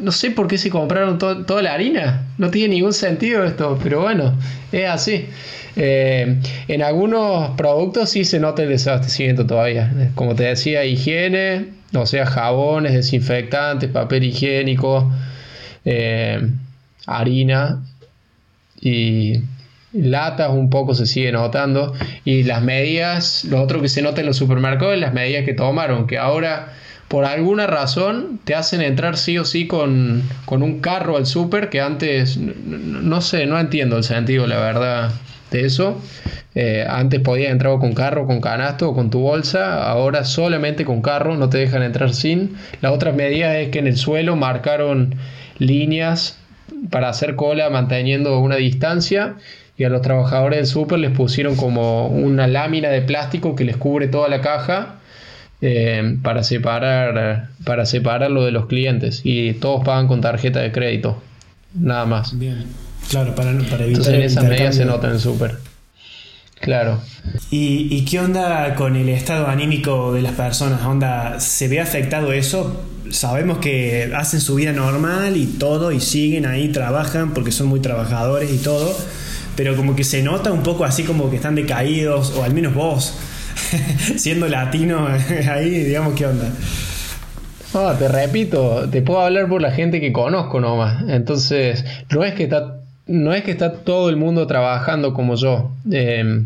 No 0.00 0.12
sé 0.12 0.30
por 0.30 0.48
qué 0.48 0.58
se 0.58 0.70
compraron 0.70 1.18
toda 1.18 1.62
la 1.62 1.74
harina. 1.74 2.26
No 2.38 2.50
tiene 2.50 2.76
ningún 2.76 2.92
sentido 2.92 3.44
esto, 3.44 3.78
pero 3.82 4.02
bueno, 4.02 4.34
es 4.72 4.88
así. 4.88 5.26
Eh, 5.76 6.40
en 6.66 6.82
algunos 6.82 7.50
productos 7.56 8.10
sí 8.10 8.24
se 8.24 8.40
nota 8.40 8.62
el 8.62 8.70
desabastecimiento 8.70 9.46
todavía. 9.46 9.92
Como 10.14 10.34
te 10.34 10.44
decía, 10.44 10.84
higiene, 10.84 11.66
o 11.94 12.06
sea, 12.06 12.26
jabones, 12.26 12.94
desinfectantes, 12.94 13.90
papel 13.90 14.24
higiénico, 14.24 15.12
eh, 15.84 16.40
harina 17.06 17.82
y 18.80 19.40
latas 19.92 20.50
un 20.50 20.70
poco 20.70 20.94
se 20.94 21.06
sigue 21.06 21.32
notando 21.32 21.94
y 22.24 22.42
las 22.42 22.62
medidas, 22.62 23.44
lo 23.44 23.62
otro 23.62 23.80
que 23.80 23.88
se 23.88 24.02
nota 24.02 24.20
en 24.20 24.26
los 24.26 24.36
supermercados 24.36 24.94
es 24.94 25.00
las 25.00 25.14
medidas 25.14 25.44
que 25.44 25.54
tomaron, 25.54 26.06
que 26.06 26.18
ahora 26.18 26.72
por 27.08 27.24
alguna 27.24 27.66
razón 27.66 28.38
te 28.44 28.54
hacen 28.54 28.82
entrar 28.82 29.16
sí 29.16 29.38
o 29.38 29.44
sí 29.44 29.66
con, 29.66 30.22
un 30.46 30.80
carro 30.80 31.16
al 31.16 31.24
super 31.24 31.70
que 31.70 31.80
antes, 31.80 32.36
no, 32.36 33.20
sé, 33.22 33.46
no 33.46 33.58
entiendo 33.58 33.96
el 33.96 34.04
sentido, 34.04 34.46
la 34.46 34.58
verdad, 34.58 35.10
de 35.50 35.64
eso. 35.64 35.98
Eh, 36.54 36.84
antes 36.86 37.20
podías 37.20 37.50
entrar 37.50 37.78
con 37.78 37.94
carro, 37.94 38.26
con 38.26 38.42
canasto 38.42 38.90
o 38.90 38.94
con 38.94 39.08
tu 39.08 39.20
bolsa, 39.20 39.88
ahora 39.88 40.24
solamente 40.24 40.84
con 40.84 41.00
carro, 41.00 41.36
no 41.36 41.48
te 41.48 41.56
dejan 41.56 41.82
entrar 41.82 42.12
sin. 42.12 42.56
La 42.82 42.92
otra 42.92 43.12
medida 43.12 43.58
es 43.58 43.70
que 43.70 43.78
en 43.78 43.86
el 43.86 43.96
suelo 43.96 44.36
marcaron 44.36 45.14
líneas 45.58 46.38
para 46.90 47.08
hacer 47.08 47.36
cola 47.36 47.70
manteniendo 47.70 48.38
una 48.38 48.56
distancia 48.56 49.36
y 49.78 49.84
a 49.84 49.88
los 49.88 50.02
trabajadores 50.02 50.58
del 50.58 50.66
súper 50.66 50.98
les 50.98 51.12
pusieron 51.12 51.54
como 51.54 52.08
una 52.08 52.48
lámina 52.48 52.88
de 52.88 53.00
plástico 53.00 53.54
que 53.54 53.64
les 53.64 53.76
cubre 53.76 54.08
toda 54.08 54.28
la 54.28 54.40
caja 54.40 54.96
eh, 55.60 56.18
para, 56.20 56.42
separar, 56.42 57.48
para 57.64 57.86
separarlo 57.86 58.44
de 58.44 58.50
los 58.50 58.66
clientes 58.66 59.20
y 59.22 59.54
todos 59.54 59.84
pagan 59.84 60.08
con 60.08 60.20
tarjeta 60.20 60.58
de 60.58 60.72
crédito, 60.72 61.22
nada 61.74 62.06
más. 62.06 62.36
Bien, 62.36 62.64
claro, 63.08 63.36
para, 63.36 63.52
para 63.52 63.84
evitar 63.84 63.88
Entonces 63.88 64.14
en 64.14 64.22
esas 64.22 64.44
medidas 64.44 64.74
se 64.74 64.84
nota 64.84 65.06
en 65.06 65.14
el 65.14 65.20
súper. 65.20 65.56
Claro. 66.60 67.00
¿Y, 67.52 67.86
¿Y 67.94 68.04
qué 68.04 68.18
onda 68.18 68.74
con 68.74 68.96
el 68.96 69.08
estado 69.08 69.46
anímico 69.46 70.12
de 70.12 70.22
las 70.22 70.32
personas? 70.32 70.82
¿Onda 70.82 71.38
se 71.38 71.68
ve 71.68 71.80
afectado 71.80 72.32
eso? 72.32 72.82
Sabemos 73.12 73.58
que 73.58 74.10
hacen 74.16 74.40
su 74.40 74.56
vida 74.56 74.72
normal 74.72 75.36
y 75.36 75.46
todo 75.46 75.92
y 75.92 76.00
siguen 76.00 76.46
ahí, 76.46 76.70
trabajan 76.70 77.32
porque 77.32 77.52
son 77.52 77.68
muy 77.68 77.78
trabajadores 77.78 78.52
y 78.52 78.58
todo 78.58 78.92
pero 79.58 79.74
como 79.74 79.96
que 79.96 80.04
se 80.04 80.22
nota 80.22 80.52
un 80.52 80.62
poco 80.62 80.84
así 80.84 81.02
como 81.02 81.30
que 81.30 81.34
están 81.34 81.56
decaídos, 81.56 82.32
o 82.36 82.44
al 82.44 82.54
menos 82.54 82.74
vos, 82.74 83.18
siendo 84.16 84.46
latino, 84.46 85.08
ahí, 85.50 85.70
digamos, 85.70 86.14
¿qué 86.14 86.26
onda? 86.26 86.48
te 87.98 88.06
repito, 88.06 88.88
te 88.88 89.02
puedo 89.02 89.18
hablar 89.18 89.48
por 89.48 89.60
la 89.60 89.72
gente 89.72 90.00
que 90.00 90.12
conozco 90.12 90.60
nomás. 90.60 91.02
Entonces, 91.08 91.84
no 92.08 92.22
es 92.22 92.34
que 92.34 92.44
está, 92.44 92.76
no 93.08 93.34
es 93.34 93.42
que 93.42 93.50
está 93.50 93.72
todo 93.72 94.10
el 94.10 94.16
mundo 94.16 94.46
trabajando 94.46 95.12
como 95.12 95.34
yo. 95.34 95.72
Eh, 95.90 96.44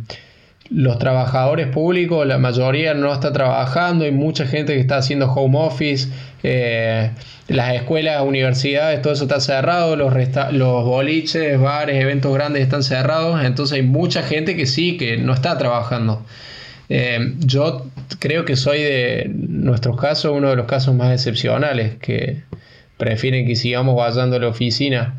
los 0.74 0.98
trabajadores 0.98 1.66
públicos, 1.68 2.26
la 2.26 2.38
mayoría 2.38 2.94
no 2.94 3.12
está 3.12 3.32
trabajando, 3.32 4.04
hay 4.04 4.12
mucha 4.12 4.46
gente 4.46 4.74
que 4.74 4.80
está 4.80 4.98
haciendo 4.98 5.30
home 5.30 5.58
office, 5.58 6.08
eh, 6.42 7.10
las 7.48 7.74
escuelas, 7.74 8.22
universidades, 8.22 9.02
todo 9.02 9.12
eso 9.12 9.24
está 9.24 9.40
cerrado, 9.40 9.96
los, 9.96 10.14
los 10.52 10.84
boliches, 10.84 11.60
bares, 11.60 12.00
eventos 12.00 12.32
grandes 12.34 12.62
están 12.62 12.82
cerrados, 12.82 13.44
entonces 13.44 13.76
hay 13.76 13.82
mucha 13.82 14.22
gente 14.22 14.56
que 14.56 14.66
sí, 14.66 14.96
que 14.96 15.16
no 15.18 15.34
está 15.34 15.58
trabajando. 15.58 16.24
Eh, 16.88 17.34
yo 17.38 17.86
creo 18.18 18.44
que 18.44 18.56
soy 18.56 18.82
de 18.82 19.30
nuestros 19.34 19.98
casos 20.00 20.32
uno 20.34 20.50
de 20.50 20.56
los 20.56 20.66
casos 20.66 20.94
más 20.94 21.12
excepcionales, 21.12 21.96
que 22.00 22.42
prefieren 22.96 23.46
que 23.46 23.56
sigamos 23.56 23.96
vayando 23.96 24.36
a 24.36 24.38
la 24.38 24.48
oficina. 24.48 25.18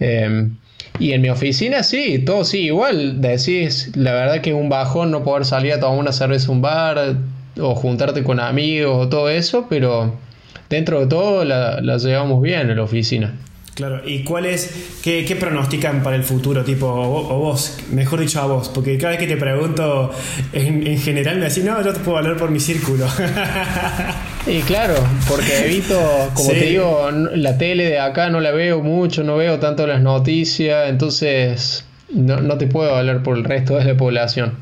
Eh, 0.00 0.48
y 0.98 1.12
en 1.12 1.22
mi 1.22 1.28
oficina 1.28 1.82
sí, 1.82 2.20
todo 2.20 2.44
sí, 2.44 2.66
igual 2.66 3.20
decís, 3.20 3.90
la 3.96 4.12
verdad 4.12 4.40
que 4.40 4.50
es 4.50 4.56
un 4.56 4.68
bajón 4.68 5.10
no 5.10 5.24
poder 5.24 5.44
salir 5.44 5.72
a 5.72 5.80
tomar 5.80 5.98
una 5.98 6.12
cerveza 6.12 6.48
a 6.48 6.52
un 6.52 6.62
bar 6.62 7.16
o 7.60 7.74
juntarte 7.74 8.22
con 8.22 8.40
amigos 8.40 9.06
o 9.06 9.08
todo 9.08 9.28
eso, 9.28 9.66
pero 9.68 10.14
dentro 10.70 11.00
de 11.00 11.06
todo 11.06 11.44
la, 11.44 11.80
la 11.80 11.96
llevamos 11.98 12.40
bien 12.42 12.70
en 12.70 12.76
la 12.76 12.82
oficina. 12.82 13.34
Claro, 13.74 14.08
¿y 14.08 14.22
cuál 14.22 14.46
es, 14.46 15.00
qué, 15.02 15.24
qué, 15.24 15.34
pronostican 15.34 16.04
para 16.04 16.14
el 16.14 16.22
futuro, 16.22 16.62
tipo, 16.62 16.86
o, 16.86 17.38
vos, 17.40 17.76
mejor 17.90 18.20
dicho 18.20 18.40
a 18.40 18.46
vos? 18.46 18.68
Porque 18.68 18.96
cada 18.98 19.10
vez 19.10 19.18
que 19.18 19.26
te 19.26 19.36
pregunto, 19.36 20.12
en, 20.52 20.96
general 21.00 21.38
me 21.38 21.48
decís, 21.48 21.64
no, 21.64 21.82
yo 21.82 21.92
te 21.92 21.98
puedo 21.98 22.18
hablar 22.18 22.36
por 22.36 22.52
mi 22.52 22.60
círculo. 22.60 23.06
Y 24.46 24.60
claro, 24.60 24.94
porque 25.26 25.64
he 25.64 25.68
visto, 25.68 25.98
como 26.34 26.50
te 26.50 26.66
digo, 26.66 27.10
la 27.10 27.56
tele 27.56 27.86
de 27.86 27.98
acá 27.98 28.28
no 28.28 28.40
la 28.40 28.50
veo 28.50 28.82
mucho, 28.82 29.24
no 29.24 29.36
veo 29.36 29.58
tanto 29.58 29.86
las 29.86 30.02
noticias, 30.02 30.90
entonces 30.90 31.86
no, 32.12 32.40
no 32.40 32.58
te 32.58 32.66
puedo 32.66 32.94
hablar 32.94 33.22
por 33.22 33.38
el 33.38 33.44
resto 33.44 33.76
de 33.76 33.86
la 33.86 33.96
población. 33.96 34.52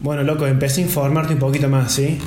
Bueno, 0.00 0.22
loco, 0.22 0.46
empecé 0.46 0.80
a 0.80 0.84
informarte 0.84 1.34
un 1.34 1.40
poquito 1.40 1.68
más, 1.68 1.92
¿sí? 1.92 2.18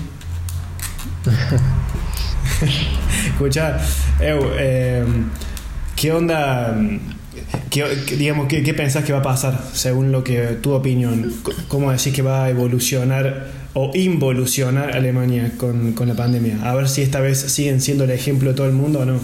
Escucha, 3.26 3.80
eh, 4.22 5.04
¿qué 5.96 6.12
onda? 6.12 6.78
¿Qué, 7.72 7.84
digamos, 8.18 8.48
¿qué, 8.48 8.62
¿qué, 8.62 8.76
pensás 8.76 9.04
que 9.04 9.12
va 9.12 9.20
a 9.20 9.24
pasar 9.24 9.60
según 9.74 10.12
lo 10.12 10.24
que 10.24 10.40
tu 10.62 10.74
opinión? 10.74 11.34
¿Cómo 11.68 11.92
decís 11.92 12.14
que 12.14 12.22
va 12.22 12.46
a 12.46 12.50
evolucionar 12.52 13.65
o 13.76 13.92
involucionar 13.94 14.96
Alemania 14.96 15.52
con, 15.58 15.94
la 16.08 16.14
pandemia. 16.14 16.60
A 16.64 16.74
ver 16.76 16.88
si 16.88 17.02
esta 17.02 17.20
vez 17.20 17.38
siguen 17.38 17.82
siendo 17.82 18.06
el 18.06 18.12
ejemplo 18.12 18.50
de 18.50 18.56
todo 18.56 18.68
el 18.68 18.74
mundo 18.74 19.02
o 19.02 19.06
no. 19.06 19.20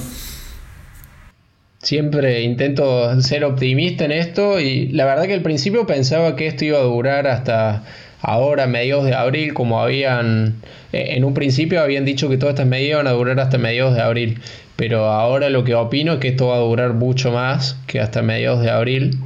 siempre 1.81 2.41
intento 2.41 3.19
ser 3.21 3.45
optimista 3.45 4.05
en 4.05 4.11
esto 4.11 4.59
y 4.59 4.89
la 4.89 5.05
verdad 5.05 5.23
que 5.23 5.33
al 5.33 5.41
principio 5.41 5.87
pensaba 5.87 6.35
que 6.35 6.47
esto 6.47 6.65
iba 6.65 6.79
a 6.79 6.83
durar 6.83 7.27
hasta 7.27 7.83
ahora, 8.21 8.67
mediados 8.67 9.05
de 9.05 9.15
abril, 9.15 9.53
como 9.53 9.81
habían, 9.81 10.55
eh, 10.91 11.15
en 11.15 11.23
un 11.23 11.33
principio 11.33 11.81
habían 11.81 12.03
dicho 12.03 12.27
que 12.29 12.37
todas 12.37 12.53
estas 12.53 12.67
medidas 12.67 12.95
iban 12.95 13.07
a 13.07 13.11
durar 13.11 13.39
hasta 13.39 13.57
mediados 13.57 13.95
de 13.95 14.01
abril, 14.01 14.39
pero 14.75 15.05
ahora 15.05 15.49
lo 15.49 15.63
que 15.63 15.75
opino 15.75 16.13
es 16.13 16.19
que 16.19 16.27
esto 16.27 16.47
va 16.47 16.57
a 16.57 16.59
durar 16.59 16.93
mucho 16.93 17.31
más 17.31 17.77
que 17.87 18.01
hasta 18.01 18.21
mediados 18.21 18.61
de 18.61 18.69
abril. 18.69 19.17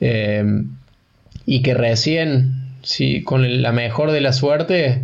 Eh, 0.00 0.42
y 1.46 1.62
que 1.62 1.74
recién, 1.74 2.65
si 2.86 3.24
con 3.24 3.62
la 3.62 3.72
mejor 3.72 4.12
de 4.12 4.20
la 4.20 4.32
suerte, 4.32 5.02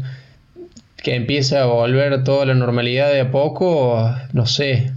que 1.03 1.17
empiece 1.17 1.59
a 1.59 1.65
volver 1.65 2.23
toda 2.23 2.47
la 2.47 2.55
normalidad 2.55 3.13
de 3.13 3.21
a 3.21 3.31
poco, 3.33 4.09
no 4.33 4.47
sé, 4.47 4.93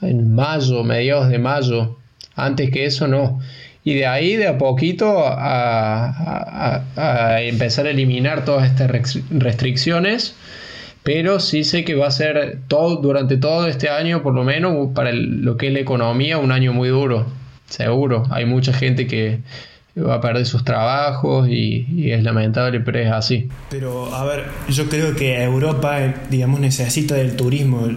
en 0.00 0.36
mayo, 0.36 0.84
mediados 0.84 1.30
de 1.30 1.38
mayo. 1.40 1.98
Antes 2.36 2.70
que 2.70 2.84
eso 2.84 3.08
no. 3.08 3.40
Y 3.82 3.94
de 3.94 4.06
ahí 4.06 4.36
de 4.36 4.46
a 4.46 4.56
poquito 4.56 5.24
a, 5.26 6.84
empezar 7.40 7.86
a 7.86 7.90
eliminar 7.90 8.44
todas 8.44 8.70
estas 8.70 8.88
restricciones. 9.30 10.36
Pero 11.02 11.40
sí 11.40 11.64
sé 11.64 11.84
que 11.84 11.96
va 11.96 12.06
a 12.06 12.12
ser 12.12 12.60
todo, 12.68 12.96
durante 12.96 13.36
todo 13.36 13.66
este 13.66 13.88
año, 13.88 14.22
por 14.22 14.34
lo 14.34 14.44
menos 14.44 14.90
para 14.94 15.10
lo 15.12 15.56
que 15.56 15.68
es 15.68 15.72
la 15.72 15.80
economía, 15.80 16.38
un 16.38 16.52
año 16.52 16.72
muy 16.72 16.88
duro. 16.90 17.26
Seguro. 17.66 18.28
Hay 18.30 18.44
mucha 18.44 18.72
gente 18.72 19.08
que, 19.08 19.40
va 20.06 20.14
a 20.14 20.20
perder 20.20 20.46
sus 20.46 20.64
trabajos 20.64 21.48
y, 21.48 22.10
es 22.10 22.22
lamentable, 22.22 22.80
pero 22.80 22.98
es 22.98 23.10
así. 23.10 23.48
Pero 23.70 24.14
a 24.14 24.24
ver, 24.24 24.44
yo 24.68 24.88
creo 24.88 25.14
que 25.14 25.42
Europa, 25.42 25.98
digamos, 26.30 26.60
necesita 26.60 27.14
del 27.14 27.36
turismo 27.36 27.88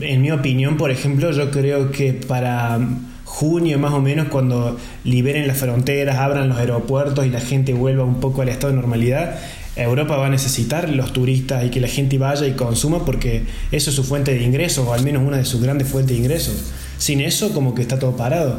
en 0.00 0.22
mi 0.22 0.30
opinión, 0.30 0.76
por 0.76 0.90
ejemplo, 0.90 1.30
yo 1.30 1.50
creo 1.50 1.90
que 1.90 2.12
para 2.12 2.78
junio 3.24 3.78
más 3.78 3.92
o 3.92 4.00
menos, 4.00 4.28
cuando 4.28 4.78
liberen 5.04 5.46
las 5.46 5.58
fronteras, 5.58 6.16
abran 6.16 6.48
los 6.48 6.58
aeropuertos 6.58 7.26
y 7.26 7.30
la 7.30 7.40
gente 7.40 7.72
vuelva 7.72 8.04
un 8.04 8.20
poco 8.20 8.42
al 8.42 8.48
estado 8.48 8.72
de 8.72 8.80
normalidad, 8.80 9.38
Europa 9.76 10.16
va 10.16 10.26
a 10.26 10.30
necesitar 10.30 10.88
los 10.88 11.12
turistas 11.12 11.64
y 11.64 11.70
que 11.70 11.80
la 11.80 11.88
gente 11.88 12.18
vaya 12.18 12.46
y 12.46 12.52
consuma 12.52 13.04
porque 13.04 13.44
eso 13.70 13.90
es 13.90 13.96
su 13.96 14.02
fuente 14.02 14.34
de 14.34 14.42
ingresos, 14.42 14.86
o 14.86 14.92
al 14.92 15.04
menos 15.04 15.22
una 15.22 15.36
de 15.36 15.44
sus 15.44 15.60
grandes 15.62 15.88
fuentes 15.88 16.16
de 16.16 16.22
ingresos. 16.22 16.72
Sin 16.98 17.20
eso, 17.20 17.52
como 17.52 17.74
que 17.74 17.82
está 17.82 17.98
todo 17.98 18.16
parado. 18.16 18.58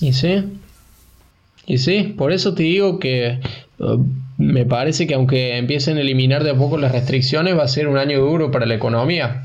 Y 0.00 0.12
sí, 0.12 0.44
y 1.66 1.78
sí, 1.78 2.14
por 2.16 2.32
eso 2.32 2.54
te 2.54 2.64
digo 2.64 2.98
que 2.98 3.40
uh, 3.78 4.04
me 4.36 4.66
parece 4.66 5.06
que 5.06 5.14
aunque 5.14 5.56
empiecen 5.56 5.96
a 5.96 6.00
eliminar 6.00 6.44
de 6.44 6.50
a 6.50 6.54
poco 6.54 6.76
las 6.76 6.92
restricciones, 6.92 7.56
va 7.56 7.64
a 7.64 7.68
ser 7.68 7.88
un 7.88 7.96
año 7.96 8.20
duro 8.20 8.50
para 8.50 8.66
la 8.66 8.74
economía. 8.74 9.44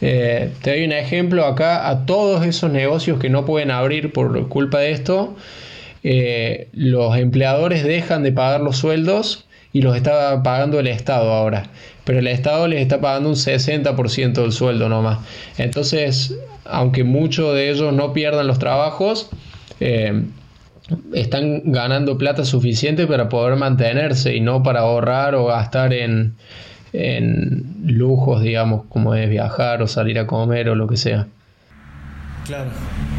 Eh, 0.00 0.50
te 0.62 0.70
doy 0.70 0.84
un 0.84 0.92
ejemplo 0.92 1.44
acá 1.46 1.88
a 1.88 2.04
todos 2.06 2.44
esos 2.44 2.70
negocios 2.70 3.18
que 3.18 3.30
no 3.30 3.44
pueden 3.44 3.70
abrir 3.70 4.12
por 4.12 4.48
culpa 4.48 4.80
de 4.80 4.90
esto. 4.90 5.36
Eh, 6.04 6.68
los 6.72 7.16
empleadores 7.16 7.84
dejan 7.84 8.22
de 8.22 8.32
pagar 8.32 8.60
los 8.60 8.76
sueldos 8.76 9.46
y 9.72 9.82
los 9.82 9.96
está 9.96 10.42
pagando 10.42 10.78
el 10.80 10.88
Estado 10.88 11.32
ahora. 11.32 11.70
Pero 12.04 12.18
el 12.18 12.26
Estado 12.26 12.68
les 12.68 12.82
está 12.82 13.00
pagando 13.00 13.30
un 13.30 13.36
60% 13.36 14.42
del 14.42 14.52
sueldo 14.52 14.88
nomás. 14.88 15.20
Entonces, 15.56 16.36
aunque 16.64 17.04
muchos 17.04 17.54
de 17.54 17.70
ellos 17.70 17.92
no 17.92 18.12
pierdan 18.12 18.46
los 18.46 18.58
trabajos, 18.58 19.30
eh, 19.80 20.22
están 21.14 21.72
ganando 21.72 22.18
plata 22.18 22.44
suficiente 22.44 23.06
para 23.06 23.28
poder 23.28 23.56
mantenerse 23.56 24.34
y 24.36 24.40
no 24.40 24.62
para 24.62 24.80
ahorrar 24.80 25.34
o 25.34 25.46
gastar 25.46 25.92
en, 25.92 26.34
lujos, 27.84 28.42
digamos, 28.42 28.84
como 28.88 29.14
es 29.14 29.28
viajar 29.30 29.82
o 29.82 29.86
salir 29.86 30.18
a 30.18 30.26
comer 30.26 30.68
o 30.68 30.74
lo 30.74 30.86
que 30.86 30.96
sea. 30.96 31.26
Claro. 32.46 32.70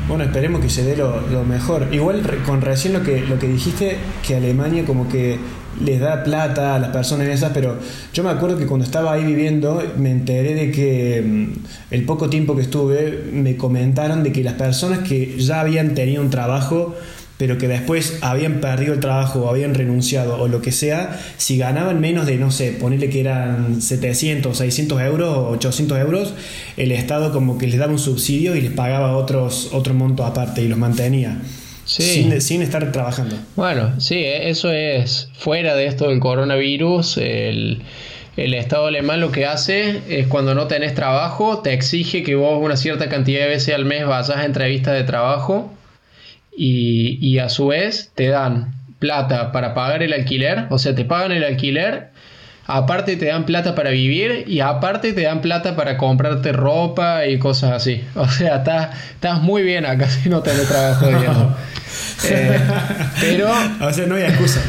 Bueno, 0.08 0.26
esperemos 0.26 0.62
que 0.62 0.70
se 0.70 0.84
dé 0.84 0.98
lo, 0.98 1.44
mejor. 1.46 1.88
Igual 1.92 2.22
con 2.46 2.62
recién 2.62 2.94
lo 2.94 3.04
que, 3.04 3.22
lo 3.22 3.40
que 3.40 3.48
dijiste, 3.48 3.98
que 4.28 4.36
Alemania 4.36 4.86
como 4.86 5.08
que 5.08 5.40
les 5.84 6.00
da 6.00 6.24
plata 6.24 6.76
a 6.76 6.80
las 6.80 6.90
personas 6.90 7.28
esas, 7.28 7.52
pero 7.54 7.78
yo 8.14 8.24
me 8.24 8.30
acuerdo 8.30 8.58
que 8.58 8.66
cuando 8.66 8.86
estaba 8.86 9.14
ahí 9.14 9.24
viviendo 9.24 9.82
me 9.98 10.12
enteré 10.12 10.54
de 10.56 10.72
que 10.72 11.22
mm, 11.22 11.94
el 11.94 12.06
poco 12.06 12.30
tiempo 12.30 12.56
que 12.56 12.62
estuve 12.62 13.30
me 13.32 13.58
comentaron 13.58 14.24
de 14.24 14.32
que 14.32 14.44
las 14.44 14.54
personas 14.54 15.00
que 15.00 15.38
ya 15.38 15.62
habían 15.62 15.94
tenido 15.94 16.22
un 16.22 16.30
trabajo 16.30 16.96
pero 17.38 17.58
que 17.58 17.68
después 17.68 18.20
habían 18.22 18.62
perdido 18.62 18.94
el 18.94 19.00
trabajo 19.00 19.42
o 19.42 19.50
habían 19.50 19.74
renunciado 19.74 20.40
o 20.40 20.48
lo 20.48 20.62
que 20.62 20.72
sea, 20.72 21.20
si 21.38 21.58
ganaban 21.58 22.00
menos 22.00 22.26
de, 22.26 22.38
no 22.38 22.52
sé, 22.52 22.72
ponerle 22.72 23.10
que 23.10 23.20
eran 23.20 23.82
700, 23.82 24.56
600 24.56 25.02
euros 25.02 25.36
o 25.36 25.50
800 25.50 26.00
euros, 26.00 26.34
el 26.78 26.92
Estado 26.92 27.34
como 27.34 27.58
que 27.58 27.68
les 27.68 27.80
daba 27.80 27.92
un 27.92 28.00
subsidio 28.00 28.56
y 28.56 28.62
les 28.62 28.72
pagaba 28.72 29.18
otros, 29.18 29.72
otro 29.74 29.94
monto 29.94 30.26
aparte 30.26 30.62
y 30.62 30.68
los 30.68 30.78
mantenía. 30.78 31.42
Sin, 31.86 32.40
sin, 32.42 32.62
estar 32.62 32.92
trabajando. 32.92 33.36
Bueno, 33.56 34.00
sí, 34.00 34.16
e, 34.16 34.50
eso 34.50 34.72
es 34.72 35.30
fuera 35.34 35.76
de 35.76 35.86
esto 35.86 36.10
del 36.10 36.20
coronavirus. 36.20 37.18
El, 37.18 37.82
el 38.36 38.54
Estado 38.56 38.88
alemán 38.88 39.20
lo 39.20 39.32
que 39.32 39.46
hace 39.46 40.02
es 40.10 40.28
cuando 40.28 40.56
no 40.56 40.68
tenés 40.68 40.96
trabajo, 40.96 41.60
te 41.60 41.74
exige 41.74 42.24
que 42.24 42.36
vos 42.36 42.60
una 42.60 42.78
cierta 42.78 43.08
cantidad 43.08 43.42
de 43.42 43.50
veces 43.50 43.76
al 43.76 43.86
mes 43.86 44.08
vayas 44.08 44.38
a 44.38 44.46
entrevistas 44.46 44.96
de 44.96 45.04
trabajo 45.04 45.72
y, 46.56 47.38
a 47.38 47.50
su 47.50 47.68
vez 47.68 48.12
te 48.16 48.28
dan 48.28 48.74
plata 49.00 49.52
para 49.52 49.74
pagar 49.74 50.02
el 50.02 50.14
alquiler, 50.14 50.66
o 50.70 50.80
sea, 50.80 50.96
te 50.96 51.06
pagan 51.06 51.32
el 51.32 51.44
alquiler, 51.44 52.10
aparte 52.66 53.18
te 53.18 53.26
dan 53.26 53.46
plata 53.46 53.76
para 53.76 53.90
vivir 53.90 54.46
y 54.48 54.60
aparte 54.60 55.14
te 55.14 55.22
dan 55.22 55.42
plata 55.42 55.76
para 55.76 55.98
comprarte 55.98 56.52
ropa 56.52 57.26
y 57.26 57.38
cosas 57.40 57.72
así. 57.72 58.04
O 58.16 58.28
sea, 58.28 58.58
estás, 58.58 59.42
muy 59.42 59.64
bien 59.64 59.86
acá 59.86 60.10
si 60.10 60.30
no 60.30 60.42
tenés 60.42 60.68
trabajo 60.68 61.08
eh, 62.30 62.60
pero... 63.20 63.52
O 63.82 63.92
sea, 63.92 64.06
no 64.08 64.16
hay 64.16 64.24
excusa. 64.24 64.62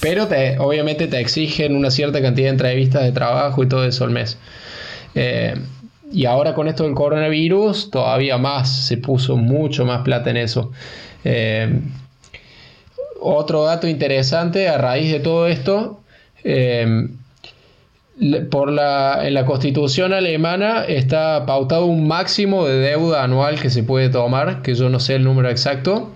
Pero 0.00 0.28
te, 0.28 0.58
obviamente 0.58 1.06
te 1.08 1.18
exigen 1.18 1.74
una 1.74 1.90
cierta 1.90 2.22
cantidad 2.22 2.46
de 2.46 2.52
entrevistas 2.52 3.02
de 3.02 3.12
trabajo 3.12 3.62
y 3.62 3.68
todo 3.68 3.84
eso 3.84 4.04
al 4.04 4.10
mes. 4.10 4.38
Eh, 5.14 5.54
y 6.12 6.24
ahora 6.24 6.54
con 6.54 6.68
esto 6.68 6.84
del 6.84 6.94
coronavirus, 6.94 7.90
todavía 7.90 8.38
más, 8.38 8.86
se 8.86 8.96
puso 8.96 9.36
mucho 9.36 9.84
más 9.84 10.02
plata 10.02 10.30
en 10.30 10.38
eso. 10.38 10.72
Eh, 11.24 11.80
otro 13.20 13.64
dato 13.64 13.88
interesante 13.88 14.68
a 14.68 14.78
raíz 14.78 15.10
de 15.10 15.20
todo 15.20 15.48
esto, 15.48 16.00
eh, 16.44 17.08
por 18.50 18.72
la, 18.72 19.20
en 19.26 19.34
la 19.34 19.44
constitución 19.44 20.12
alemana 20.12 20.84
está 20.84 21.46
pautado 21.46 21.86
un 21.86 22.08
máximo 22.08 22.66
de 22.66 22.78
deuda 22.78 23.22
anual 23.22 23.60
que 23.60 23.70
se 23.70 23.82
puede 23.82 24.08
tomar, 24.08 24.62
que 24.62 24.74
yo 24.74 24.88
no 24.88 24.98
sé 24.98 25.14
el 25.14 25.24
número 25.24 25.48
exacto, 25.50 26.12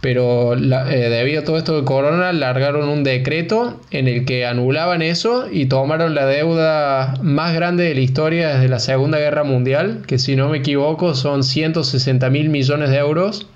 pero 0.00 0.54
eh, 0.54 1.08
debido 1.08 1.40
a 1.40 1.44
todo 1.44 1.56
esto 1.56 1.80
de 1.80 1.84
corona 1.86 2.32
largaron 2.32 2.88
un 2.88 3.04
decreto 3.04 3.80
en 3.90 4.08
el 4.08 4.24
que 4.26 4.44
anulaban 4.44 5.00
eso 5.00 5.46
y 5.50 5.66
tomaron 5.66 6.14
la 6.14 6.26
deuda 6.26 7.14
más 7.22 7.54
grande 7.54 7.84
de 7.84 7.94
la 7.94 8.00
historia 8.00 8.48
desde 8.54 8.68
la 8.68 8.80
Segunda 8.80 9.18
Guerra 9.18 9.44
Mundial, 9.44 10.02
que 10.06 10.18
si 10.18 10.36
no 10.36 10.48
me 10.48 10.58
equivoco 10.58 11.14
son 11.14 11.42
160 11.42 12.28
mil 12.30 12.50
millones 12.50 12.90
de 12.90 12.98
euros. 12.98 13.46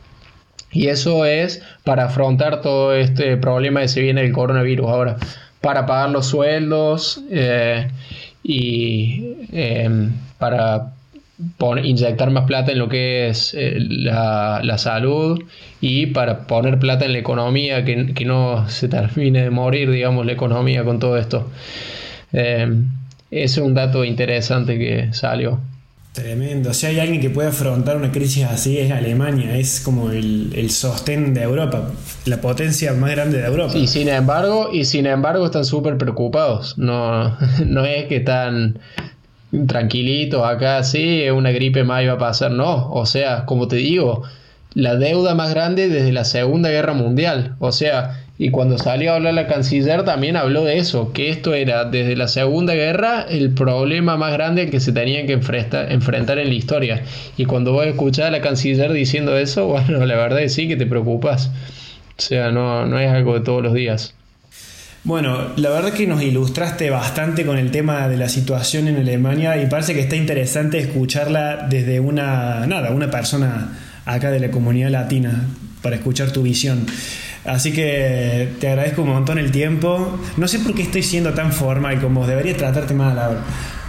Y 0.71 0.89
eso 0.89 1.25
es 1.25 1.63
para 1.85 2.05
afrontar 2.05 2.61
todo 2.61 2.95
este 2.95 3.39
problema 3.39 3.81
que 3.81 3.89
se 3.89 4.03
viene 4.03 4.23
del 4.23 4.33
coronavirus 4.33 4.89
ahora, 4.89 5.17
para 5.61 5.87
pagar 5.87 6.11
los 6.11 6.27
sueldos 6.27 7.21
eh, 7.31 7.89
y 8.43 9.37
eh, 9.53 10.09
para 10.39 10.93
inyectar 11.83 12.31
más 12.31 12.45
plata 12.45 12.73
en 12.73 12.79
lo 12.79 12.89
que 12.89 13.29
es 13.29 13.55
eh, 13.55 13.77
la, 13.79 14.79
salud 14.79 15.43
y 15.81 16.07
para 16.07 16.47
poner 16.47 16.79
plata 16.79 17.05
en 17.05 17.13
la 17.13 17.19
economía, 17.19 17.85
que, 17.85 18.25
no 18.25 18.69
se 18.69 18.89
termine 18.89 19.43
de 19.43 19.51
morir, 19.51 19.91
digamos, 19.91 20.27
la 20.27 20.33
economía 20.33 20.85
con 20.85 20.99
todo 20.99 21.17
esto. 21.17 21.51
Eh, 22.33 22.69
ese 23.31 23.61
es 23.61 23.67
un 23.67 23.75
dato 23.75 24.05
interesante 24.05 24.79
que 24.79 25.13
salió. 25.13 25.61
Tremendo. 26.13 26.75
Si 26.75 26.87
hay 26.87 26.99
alguien 26.99 27.21
que 27.21 27.31
puede 27.31 27.49
afrontar 27.49 27.97
una 27.97 28.11
crisis 28.11 28.45
así 28.45 28.79
es 28.79 28.91
Alemania. 28.91 29.57
Es 29.57 29.81
como 29.81 30.11
el, 30.11 30.53
el, 30.55 30.71
sostén 30.71 31.33
de 31.33 31.43
Europa, 31.43 31.91
la 32.25 32.41
potencia 32.41 32.93
más 32.95 33.13
grande 33.13 33.39
de 33.39 33.47
Europa. 33.47 33.77
Y 33.77 33.87
sin 33.87 34.09
embargo, 34.09 34.71
y 34.73 34.85
sin 34.85 35.07
embargo 35.07 35.47
están 35.47 35.65
súper 35.65 35.97
preocupados. 35.97 36.77
No, 36.77 37.37
no 37.65 37.85
es 37.85 38.07
que 38.07 38.17
están 38.17 38.81
tranquilito, 39.67 40.45
acá 40.45 40.83
sí, 40.83 41.29
una 41.31 41.51
gripe 41.51 41.85
más 41.85 42.03
iba 42.03 42.15
a 42.15 42.19
pasar, 42.19 42.51
no, 42.51 42.91
o 42.93 43.07
sea, 43.07 43.47
como 43.47 43.69
te 43.69 43.77
digo, 43.77 44.23
la 44.75 44.97
deuda 44.97 45.35
más 45.35 45.51
grande 45.51 45.89
desde 45.89 46.13
la 46.13 46.25
Segunda 46.25 46.69
Guerra 46.69 46.93
Mundial, 46.93 47.57
o 47.59 47.73
sea, 47.73 48.25
y 48.41 48.51
cuando 48.51 48.79
salió 48.79 49.13
a 49.13 49.17
hablar 49.17 49.35
la 49.35 49.49
canciller 49.49 50.05
también 50.05 50.37
habló 50.37 50.65
de 50.65 50.79
eso, 50.79 51.13
que 51.13 51.29
esto 51.29 51.55
era 51.55 51.85
desde 51.85 52.15
la 52.15 52.29
Segunda 52.29 52.73
Guerra 52.73 53.27
el 53.29 53.51
problema 53.51 54.17
más 54.17 54.33
grande 54.33 54.71
que 54.71 54.79
se 54.79 54.93
tenían 54.93 55.27
que 55.27 55.33
enfrentar, 55.33 56.39
en 56.39 56.49
la 56.49 56.55
historia. 56.55 57.03
Y 57.37 57.47
cuando 57.47 57.73
vos 57.73 57.85
escuchás 57.85 58.27
a 58.27 58.31
la 58.31 58.41
canciller 58.41 58.93
diciendo 58.93 59.37
eso, 59.37 59.67
bueno, 59.69 60.07
la 60.07 60.15
verdad 60.15 60.41
es 60.41 60.55
sí 60.55 60.69
que 60.69 60.77
te 60.77 60.87
preocupas. 60.87 61.51
O 62.17 62.23
sea, 62.23 62.53
no, 62.53 62.87
no 62.87 63.01
es 63.01 63.11
algo 63.11 63.35
de 63.35 63.41
todos 63.41 63.61
los 63.61 63.75
días. 63.75 64.15
Bueno, 65.03 65.53
la 65.57 65.71
verdad 65.71 65.93
que 65.93 66.07
nos 66.07 66.23
ilustraste 66.23 66.91
bastante 66.91 67.45
con 67.45 67.59
el 67.59 67.73
tema 67.73 68.07
de 68.09 68.17
la 68.17 68.29
situación 68.29 68.87
en 68.87 68.97
Alemania 68.97 69.61
y 69.61 69.67
parece 69.67 69.95
que 69.95 70.01
está 70.01 70.15
interesante 70.15 70.79
escucharla 70.79 71.67
desde 71.69 71.99
una, 71.99 72.67
nada, 72.67 72.91
una 72.91 73.11
persona 73.11 73.79
acá 74.05 74.31
de 74.31 74.39
la 74.39 74.51
comunidad 74.51 74.91
latina 74.91 75.45
para 75.83 75.97
escuchar 75.97 76.31
tu 76.31 76.43
visión. 76.43 76.87
Así 77.45 77.73
que 77.73 78.49
te 78.61 78.69
agradezco 78.69 79.03
un 79.03 79.11
montón 79.11 79.39
el 79.39 79.51
tiempo. 79.51 80.19
No 80.37 80.49
sé 80.49 80.59
por 80.59 80.75
qué 80.75 80.83
estoy 80.83 81.03
siendo 81.03 81.35
tan 81.35 81.53
formal 81.53 82.01
como 82.01 82.27
debería 82.27 82.57
tratarte 82.57 82.95
mal 82.95 83.19
ahora. 83.19 83.41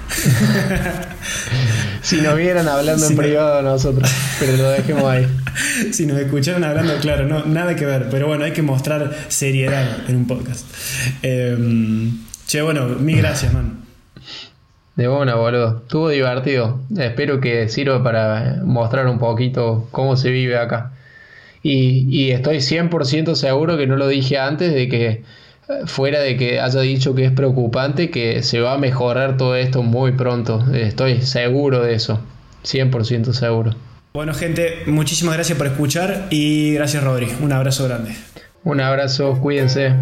si 2.01 2.21
nos 2.21 2.35
vieran 2.35 2.67
hablando 2.67 3.05
en 3.05 3.15
privado 3.15 3.61
nosotros, 3.61 4.09
pero 4.39 4.57
lo 4.57 4.69
dejemos 4.69 5.03
ahí. 5.03 5.27
si 5.91 6.05
nos 6.05 6.17
escucharon 6.17 6.63
hablando, 6.63 6.95
claro, 6.97 7.25
no, 7.27 7.45
nada 7.45 7.75
que 7.75 7.85
ver, 7.85 8.07
pero 8.09 8.27
bueno, 8.27 8.43
hay 8.43 8.51
que 8.51 8.61
mostrar 8.61 9.15
seriedad 9.27 10.09
en 10.09 10.15
un 10.15 10.27
podcast. 10.27 10.65
Em, 11.21 12.19
che, 12.47 12.61
bueno, 12.61 12.87
mil 12.87 13.17
gracias, 13.17 13.53
man. 13.53 13.79
De 14.95 15.07
buena, 15.07 15.35
boludo. 15.35 15.81
Estuvo 15.83 16.09
divertido. 16.09 16.81
Espero 16.97 17.39
que 17.39 17.69
sirva 17.69 18.03
para 18.03 18.61
mostrar 18.65 19.07
un 19.07 19.17
poquito 19.17 19.87
cómo 19.91 20.17
se 20.17 20.29
vive 20.29 20.57
acá. 20.57 20.91
Y, 21.61 22.07
y 22.09 22.31
estoy 22.31 22.57
100% 22.57 23.35
seguro 23.35 23.77
que 23.77 23.87
no 23.87 23.95
lo 23.95 24.07
dije 24.07 24.37
antes 24.37 24.73
de 24.73 24.87
que 24.87 25.23
fuera 25.85 26.19
de 26.19 26.37
que 26.37 26.59
haya 26.59 26.81
dicho 26.81 27.15
que 27.15 27.25
es 27.25 27.31
preocupante, 27.31 28.09
que 28.09 28.43
se 28.43 28.59
va 28.59 28.73
a 28.73 28.77
mejorar 28.77 29.37
todo 29.37 29.55
esto 29.55 29.83
muy 29.83 30.13
pronto. 30.13 30.65
Estoy 30.73 31.21
seguro 31.21 31.83
de 31.83 31.93
eso, 31.93 32.19
100% 32.63 33.33
seguro. 33.33 33.75
Bueno 34.13 34.33
gente, 34.33 34.79
muchísimas 34.87 35.35
gracias 35.35 35.57
por 35.57 35.67
escuchar 35.67 36.27
y 36.31 36.73
gracias 36.73 37.03
Rodri. 37.03 37.27
Un 37.41 37.53
abrazo 37.53 37.85
grande. 37.85 38.15
Un 38.63 38.81
abrazo, 38.81 39.37
cuídense. 39.39 39.93